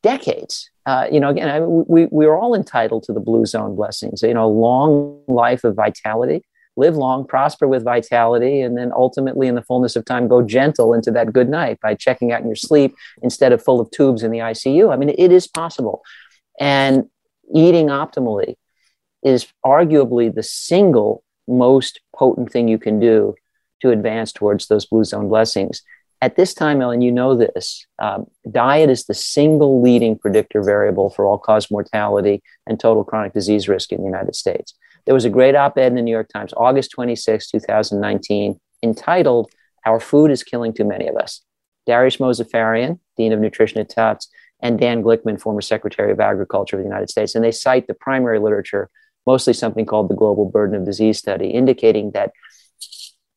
decades 0.03 0.71
uh, 0.87 1.09
you 1.11 1.19
know, 1.19 1.31
again, 1.31 1.49
I, 1.49 1.61
we, 1.61 2.07
we 2.07 2.27
are 2.27 2.37
all 2.37 2.55
entitled 2.55 3.03
to 3.05 3.13
the 3.13 3.21
blue 3.21 3.45
zone 3.45 3.75
blessings, 3.75 4.23
you 4.23 4.33
know, 4.33 4.49
long 4.49 5.21
life 5.27 5.65
of 5.65 5.75
vitality, 5.75 6.45
live 6.77 6.95
long, 6.95 7.27
prosper 7.27 7.67
with 7.67 7.83
vitality, 7.83 8.61
and 8.61 8.79
then 8.79 8.93
ultimately, 8.95 9.49
in 9.49 9.57
the 9.57 9.63
fullness 9.63 9.97
of 9.97 10.05
time, 10.05 10.29
go 10.29 10.43
gentle 10.43 10.95
into 10.95 11.11
that 11.11 11.33
good 11.33 11.49
night 11.49 11.81
by 11.81 11.95
checking 11.95 12.31
out 12.31 12.41
in 12.41 12.47
your 12.47 12.55
sleep 12.55 12.95
instead 13.21 13.53
of 13.53 13.63
full 13.63 13.81
of 13.81 13.91
tubes 13.91 14.23
in 14.23 14.31
the 14.31 14.39
ICU. 14.39 14.93
I 14.93 14.97
mean, 14.97 15.13
it 15.19 15.33
is 15.33 15.49
possible. 15.49 16.03
And 16.61 17.07
eating 17.53 17.89
optimally 17.89 18.55
is 19.25 19.49
arguably 19.65 20.33
the 20.33 20.45
single 20.45 21.25
most 21.49 22.01
potent 22.15 22.53
thing 22.53 22.69
you 22.69 22.79
can 22.79 23.01
do 23.01 23.35
to 23.81 23.91
advance 23.91 24.33
towards 24.33 24.69
those 24.69 24.87
blue 24.87 25.05
zone 25.05 25.29
blessings 25.29 25.83
at 26.23 26.37
this 26.37 26.55
time, 26.55 26.81
Ellen, 26.81 27.03
you 27.03 27.13
know 27.13 27.37
this. 27.37 27.87
Um, 27.99 28.27
diet 28.51 28.89
is 28.89 29.05
the 29.05 29.15
single 29.15 29.83
leading 29.83 30.19
predictor 30.19 30.63
variable 30.63 31.11
for 31.11 31.27
all 31.27 31.39
cause 31.39 31.71
mortality 31.71 32.43
and 32.67 32.81
total 32.81 33.05
chronic 33.05 33.33
disease 33.35 33.69
risk 33.69 33.93
in 33.93 33.99
the 33.99 34.07
United 34.07 34.35
States. 34.35 34.75
There 35.05 35.15
was 35.15 35.25
a 35.25 35.31
great 35.31 35.55
op 35.55 35.77
ed 35.79 35.89
in 35.89 35.95
the 35.95 36.03
New 36.03 36.11
York 36.11 36.29
Times, 36.29 36.53
August 36.57 36.91
26, 36.93 37.51
2019, 37.51 38.59
entitled 38.83 39.51
Our 39.85 40.01
Food 40.01 40.31
is 40.31 40.43
Killing 40.43 40.73
Too 40.73 40.85
Many 40.85 41.07
of 41.07 41.17
Us. 41.17 41.43
Dariush 41.89 42.19
Mozaffarian, 42.19 42.99
Dean 43.17 43.33
of 43.33 43.39
Nutrition 43.39 43.79
at 43.79 43.89
Tufts, 43.89 44.29
and 44.61 44.79
Dan 44.79 45.03
Glickman, 45.03 45.41
former 45.41 45.61
Secretary 45.61 46.11
of 46.11 46.19
Agriculture 46.19 46.77
of 46.77 46.83
the 46.83 46.89
United 46.89 47.11
States. 47.11 47.35
And 47.35 47.45
they 47.45 47.53
cite 47.53 47.87
the 47.87 47.95
primary 47.95 48.41
literature, 48.41 48.89
mostly 49.27 49.53
something 49.53 49.87
called 49.87 50.09
the 50.09 50.17
Global 50.17 50.51
Burden 50.51 50.77
of 50.77 50.85
Disease 50.85 51.19
Study, 51.19 51.51
indicating 51.51 52.13
that 52.13 52.33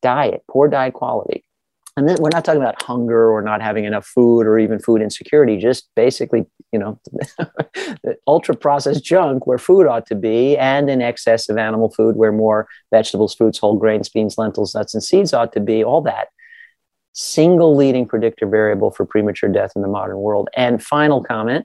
diet, 0.02 0.42
poor 0.50 0.66
diet 0.66 0.94
quality, 0.94 1.44
and 2.00 2.08
then 2.08 2.16
we're 2.20 2.30
not 2.32 2.44
talking 2.44 2.60
about 2.60 2.82
hunger 2.82 3.30
or 3.30 3.42
not 3.42 3.62
having 3.62 3.84
enough 3.84 4.06
food 4.06 4.46
or 4.46 4.58
even 4.58 4.78
food 4.78 5.02
insecurity 5.02 5.56
just 5.56 5.88
basically 5.94 6.46
you 6.72 6.78
know 6.78 6.98
ultra 8.26 8.56
processed 8.56 9.04
junk 9.04 9.46
where 9.46 9.58
food 9.58 9.86
ought 9.86 10.06
to 10.06 10.14
be 10.14 10.56
and 10.56 10.90
in 10.90 11.00
excess 11.02 11.48
of 11.48 11.56
animal 11.58 11.90
food 11.90 12.16
where 12.16 12.32
more 12.32 12.66
vegetables 12.90 13.34
fruits 13.34 13.58
whole 13.58 13.76
grains 13.76 14.08
beans 14.08 14.38
lentils 14.38 14.74
nuts 14.74 14.94
and 14.94 15.04
seeds 15.04 15.32
ought 15.32 15.52
to 15.52 15.60
be 15.60 15.84
all 15.84 16.00
that 16.00 16.28
single 17.12 17.76
leading 17.76 18.06
predictor 18.06 18.46
variable 18.46 18.90
for 18.90 19.04
premature 19.04 19.50
death 19.50 19.72
in 19.76 19.82
the 19.82 19.88
modern 19.88 20.18
world. 20.18 20.48
And 20.56 20.82
final 20.82 21.22
comment, 21.22 21.64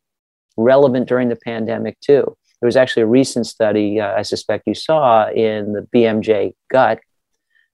relevant 0.57 1.07
during 1.07 1.29
the 1.29 1.35
pandemic 1.35 1.99
too. 2.01 2.35
There 2.61 2.67
was 2.67 2.75
actually 2.75 3.03
a 3.03 3.07
recent 3.07 3.47
study, 3.47 3.99
uh, 3.99 4.13
I 4.13 4.21
suspect 4.21 4.63
you 4.65 4.73
saw, 4.73 5.29
in 5.29 5.73
the 5.73 5.87
BMJ 5.93 6.53
gut, 6.71 6.99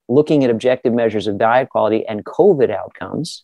looking 0.09 0.43
at 0.43 0.49
objective 0.49 0.93
measures 0.93 1.27
of 1.27 1.37
diet 1.37 1.69
quality 1.69 2.05
and 2.05 2.25
COVID 2.25 2.69
outcomes 2.69 3.43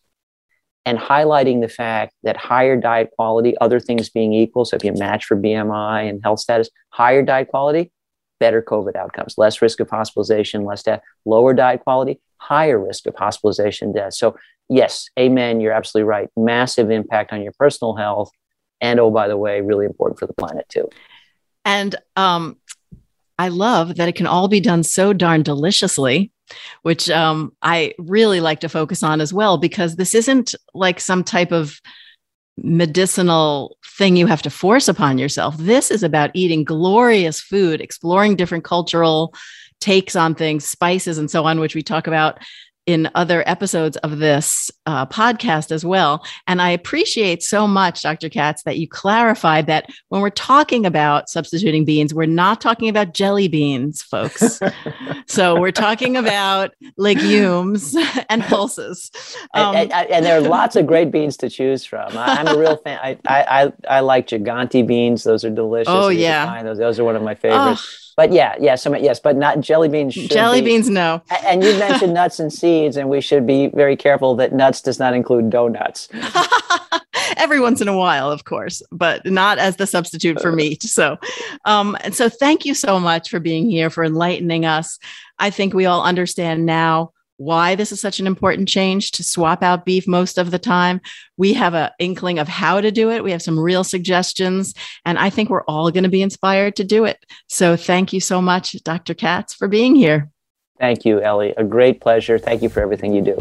and 0.85 0.97
highlighting 0.97 1.61
the 1.61 1.67
fact 1.67 2.13
that 2.23 2.37
higher 2.37 2.77
diet 2.77 3.09
quality, 3.15 3.57
other 3.59 3.79
things 3.79 4.09
being 4.09 4.33
equal, 4.33 4.63
so 4.63 4.75
if 4.77 4.83
you 4.83 4.93
match 4.93 5.25
for 5.25 5.35
BMI 5.35 6.09
and 6.09 6.21
health 6.23 6.39
status, 6.39 6.69
higher 6.91 7.21
diet 7.21 7.49
quality, 7.49 7.91
better 8.39 8.61
COVID 8.61 8.95
outcomes, 8.95 9.35
less 9.37 9.61
risk 9.61 9.79
of 9.79 9.89
hospitalization, 9.89 10.63
less 10.63 10.83
death, 10.83 11.01
lower 11.25 11.53
diet 11.53 11.81
quality, 11.81 12.21
higher 12.37 12.79
risk 12.79 13.05
of 13.05 13.15
hospitalization, 13.15 13.91
death. 13.91 14.13
So, 14.13 14.37
yes, 14.69 15.09
amen, 15.19 15.59
you're 15.59 15.73
absolutely 15.73 16.07
right. 16.07 16.29
Massive 16.37 16.89
impact 16.89 17.33
on 17.33 17.41
your 17.41 17.53
personal 17.59 17.95
health. 17.95 18.31
And 18.79 18.99
oh, 18.99 19.11
by 19.11 19.27
the 19.27 19.37
way, 19.37 19.59
really 19.61 19.85
important 19.85 20.19
for 20.19 20.27
the 20.27 20.33
planet 20.33 20.69
too. 20.69 20.87
And 21.65 21.95
um, 22.15 22.57
I 23.37 23.49
love 23.49 23.95
that 23.97 24.07
it 24.07 24.15
can 24.15 24.27
all 24.27 24.47
be 24.47 24.61
done 24.61 24.83
so 24.83 25.13
darn 25.13 25.43
deliciously 25.43 26.31
which 26.81 27.09
um, 27.09 27.53
I 27.61 27.93
really 27.97 28.39
like 28.41 28.61
to 28.61 28.69
focus 28.69 29.03
on 29.03 29.21
as 29.21 29.33
well, 29.33 29.57
because 29.57 29.95
this 29.95 30.15
isn't 30.15 30.55
like 30.73 30.99
some 30.99 31.23
type 31.23 31.51
of 31.51 31.79
medicinal 32.57 33.77
thing 33.97 34.15
you 34.15 34.25
have 34.27 34.41
to 34.41 34.49
force 34.49 34.87
upon 34.87 35.17
yourself. 35.17 35.55
This 35.57 35.91
is 35.91 36.03
about 36.03 36.31
eating 36.33 36.63
glorious 36.63 37.39
food, 37.39 37.81
exploring 37.81 38.35
different 38.35 38.63
cultural 38.63 39.33
takes 39.79 40.15
on 40.15 40.33
things, 40.33 40.65
spices, 40.65 41.19
and 41.19 41.29
so 41.29 41.45
on, 41.45 41.59
which 41.59 41.75
we 41.75 41.83
talk 41.83 42.07
about 42.07 42.39
in 42.87 43.09
other 43.15 43.43
episodes 43.45 43.97
of 43.97 44.17
this 44.17 44.71
uh, 44.85 45.05
podcast 45.05 45.71
as 45.71 45.85
well. 45.85 46.25
And 46.47 46.61
I 46.61 46.69
appreciate 46.69 47.43
so 47.43 47.67
much, 47.67 48.01
Dr. 48.01 48.29
Katz, 48.29 48.63
that 48.63 48.77
you 48.77 48.87
clarified 48.87 49.67
that 49.67 49.89
when 50.07 50.21
we're 50.21 50.29
talking 50.29 50.85
about 50.85 51.29
substituting 51.29 51.83
beans, 51.83 52.13
we're 52.13 52.25
not 52.25 52.61
talking 52.61 52.87
about 52.87 53.13
jelly 53.13 53.49
beans, 53.49 54.01
folks. 54.01 54.59
so 55.27 55.59
we're 55.59 55.71
talking 55.71 56.15
about 56.15 56.71
legumes 56.95 57.93
and 58.29 58.41
pulses. 58.43 59.11
Um, 59.53 59.75
and, 59.75 59.91
and, 59.91 60.09
and, 60.09 60.25
there 60.25 60.37
are 60.37 60.41
lots 60.41 60.77
of 60.77 60.87
great 60.87 61.11
beans 61.11 61.35
to 61.37 61.49
choose 61.49 61.83
from. 61.83 62.17
I, 62.17 62.39
am 62.39 62.47
a 62.47 62.57
real 62.57 62.77
fan. 62.83 62.99
I, 63.03 63.17
I, 63.27 63.73
I, 63.89 63.99
like 63.99 64.27
gigante 64.27 64.87
beans. 64.87 65.25
Those 65.25 65.43
are 65.43 65.49
delicious. 65.49 65.93
Oh, 65.93 66.07
yeah. 66.07 66.63
Those, 66.63 66.77
those 66.77 66.99
are 66.99 67.03
one 67.03 67.17
of 67.17 67.21
my 67.21 67.35
favorites. 67.35 68.03
Oh 68.03 68.06
but 68.17 68.33
yeah, 68.33 68.55
yeah, 68.59 68.73
so 68.73 68.93
yes, 68.95 69.19
but 69.19 69.37
not 69.37 69.61
jelly 69.61 69.87
beans. 69.87 70.15
Jelly 70.15 70.59
be, 70.59 70.71
beans, 70.71 70.89
no. 70.89 71.21
And 71.45 71.63
you 71.63 71.77
mentioned 71.77 72.13
nuts 72.15 72.39
and 72.39 72.51
seeds, 72.51 72.97
and 72.97 73.09
we 73.09 73.21
should 73.21 73.45
be 73.45 73.67
very 73.67 73.95
careful 73.95 74.35
that 74.37 74.53
nuts 74.53 74.81
does 74.81 74.97
not 74.97 75.13
include 75.13 75.51
donuts. 75.51 76.09
Every 77.37 77.59
once 77.59 77.79
in 77.79 77.87
a 77.87 77.95
while, 77.95 78.31
of 78.31 78.43
course, 78.43 78.81
but 78.91 79.23
not 79.23 79.59
as 79.59 79.75
the 79.75 79.85
substitute 79.85 80.41
for 80.41 80.51
meat. 80.51 80.81
So, 80.81 81.17
um, 81.65 81.95
and 82.01 82.15
so 82.15 82.27
thank 82.27 82.65
you 82.65 82.73
so 82.73 82.99
much 82.99 83.29
for 83.29 83.39
being 83.39 83.69
here, 83.69 83.91
for 83.91 84.03
enlightening 84.03 84.65
us. 84.65 84.97
I 85.37 85.51
think 85.51 85.75
we 85.75 85.85
all 85.85 86.03
understand 86.03 86.65
now 86.65 87.11
why 87.37 87.75
this 87.75 87.91
is 87.91 88.01
such 88.01 88.19
an 88.19 88.27
important 88.27 88.67
change 88.67 89.11
to 89.11 89.23
swap 89.23 89.63
out 89.63 89.85
beef 89.85 90.07
most 90.07 90.37
of 90.37 90.51
the 90.51 90.59
time. 90.59 90.99
We 91.37 91.53
have 91.53 91.73
an 91.73 91.91
inkling 91.99 92.39
of 92.39 92.47
how 92.47 92.81
to 92.81 92.91
do 92.91 93.09
it. 93.11 93.23
We 93.23 93.31
have 93.31 93.41
some 93.41 93.59
real 93.59 93.83
suggestions, 93.83 94.73
and 95.05 95.17
I 95.17 95.29
think 95.29 95.49
we're 95.49 95.63
all 95.63 95.91
going 95.91 96.03
to 96.03 96.09
be 96.09 96.21
inspired 96.21 96.75
to 96.77 96.83
do 96.83 97.05
it. 97.05 97.25
So 97.47 97.75
thank 97.75 98.11
you 98.11 98.19
so 98.19 98.41
much, 98.41 98.73
Dr. 98.83 99.13
Katz, 99.13 99.53
for 99.53 99.67
being 99.67 99.95
here. 99.95 100.29
Thank 100.79 101.05
you, 101.05 101.21
Ellie. 101.21 101.53
A 101.57 101.63
great 101.63 102.01
pleasure. 102.01 102.37
Thank 102.37 102.61
you 102.61 102.69
for 102.69 102.81
everything 102.81 103.13
you 103.13 103.21
do. 103.21 103.37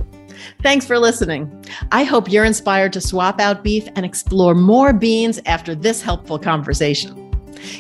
Thanks 0.63 0.87
for 0.87 0.99
listening. 0.99 1.65
I 1.93 2.05
hope 2.05 2.31
you're 2.31 2.45
inspired 2.45 2.93
to 2.95 3.01
swap 3.01 3.41
out 3.41 3.63
beef 3.63 3.89
and 3.97 4.05
explore 4.05 4.55
more 4.55 4.93
beans 4.93 5.41
after 5.47 5.75
this 5.75 6.03
helpful 6.03 6.39
conversation. 6.39 7.26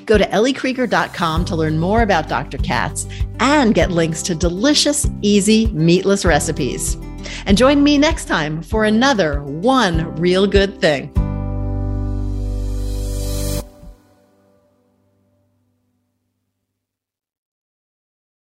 Go 0.04 0.18
to 0.18 0.24
elliekrieger.com 0.24 1.44
to 1.46 1.56
learn 1.56 1.78
more 1.78 2.02
about 2.02 2.28
Dr. 2.28 2.58
Katz 2.58 3.06
and 3.40 3.74
get 3.74 3.90
links 3.90 4.22
to 4.22 4.34
delicious, 4.34 5.08
easy, 5.22 5.66
meatless 5.68 6.24
recipes. 6.24 6.96
And 7.46 7.58
join 7.58 7.82
me 7.82 7.98
next 7.98 8.26
time 8.26 8.62
for 8.62 8.84
another 8.84 9.42
One 9.42 10.14
Real 10.16 10.46
Good 10.46 10.80
Thing. 10.80 11.12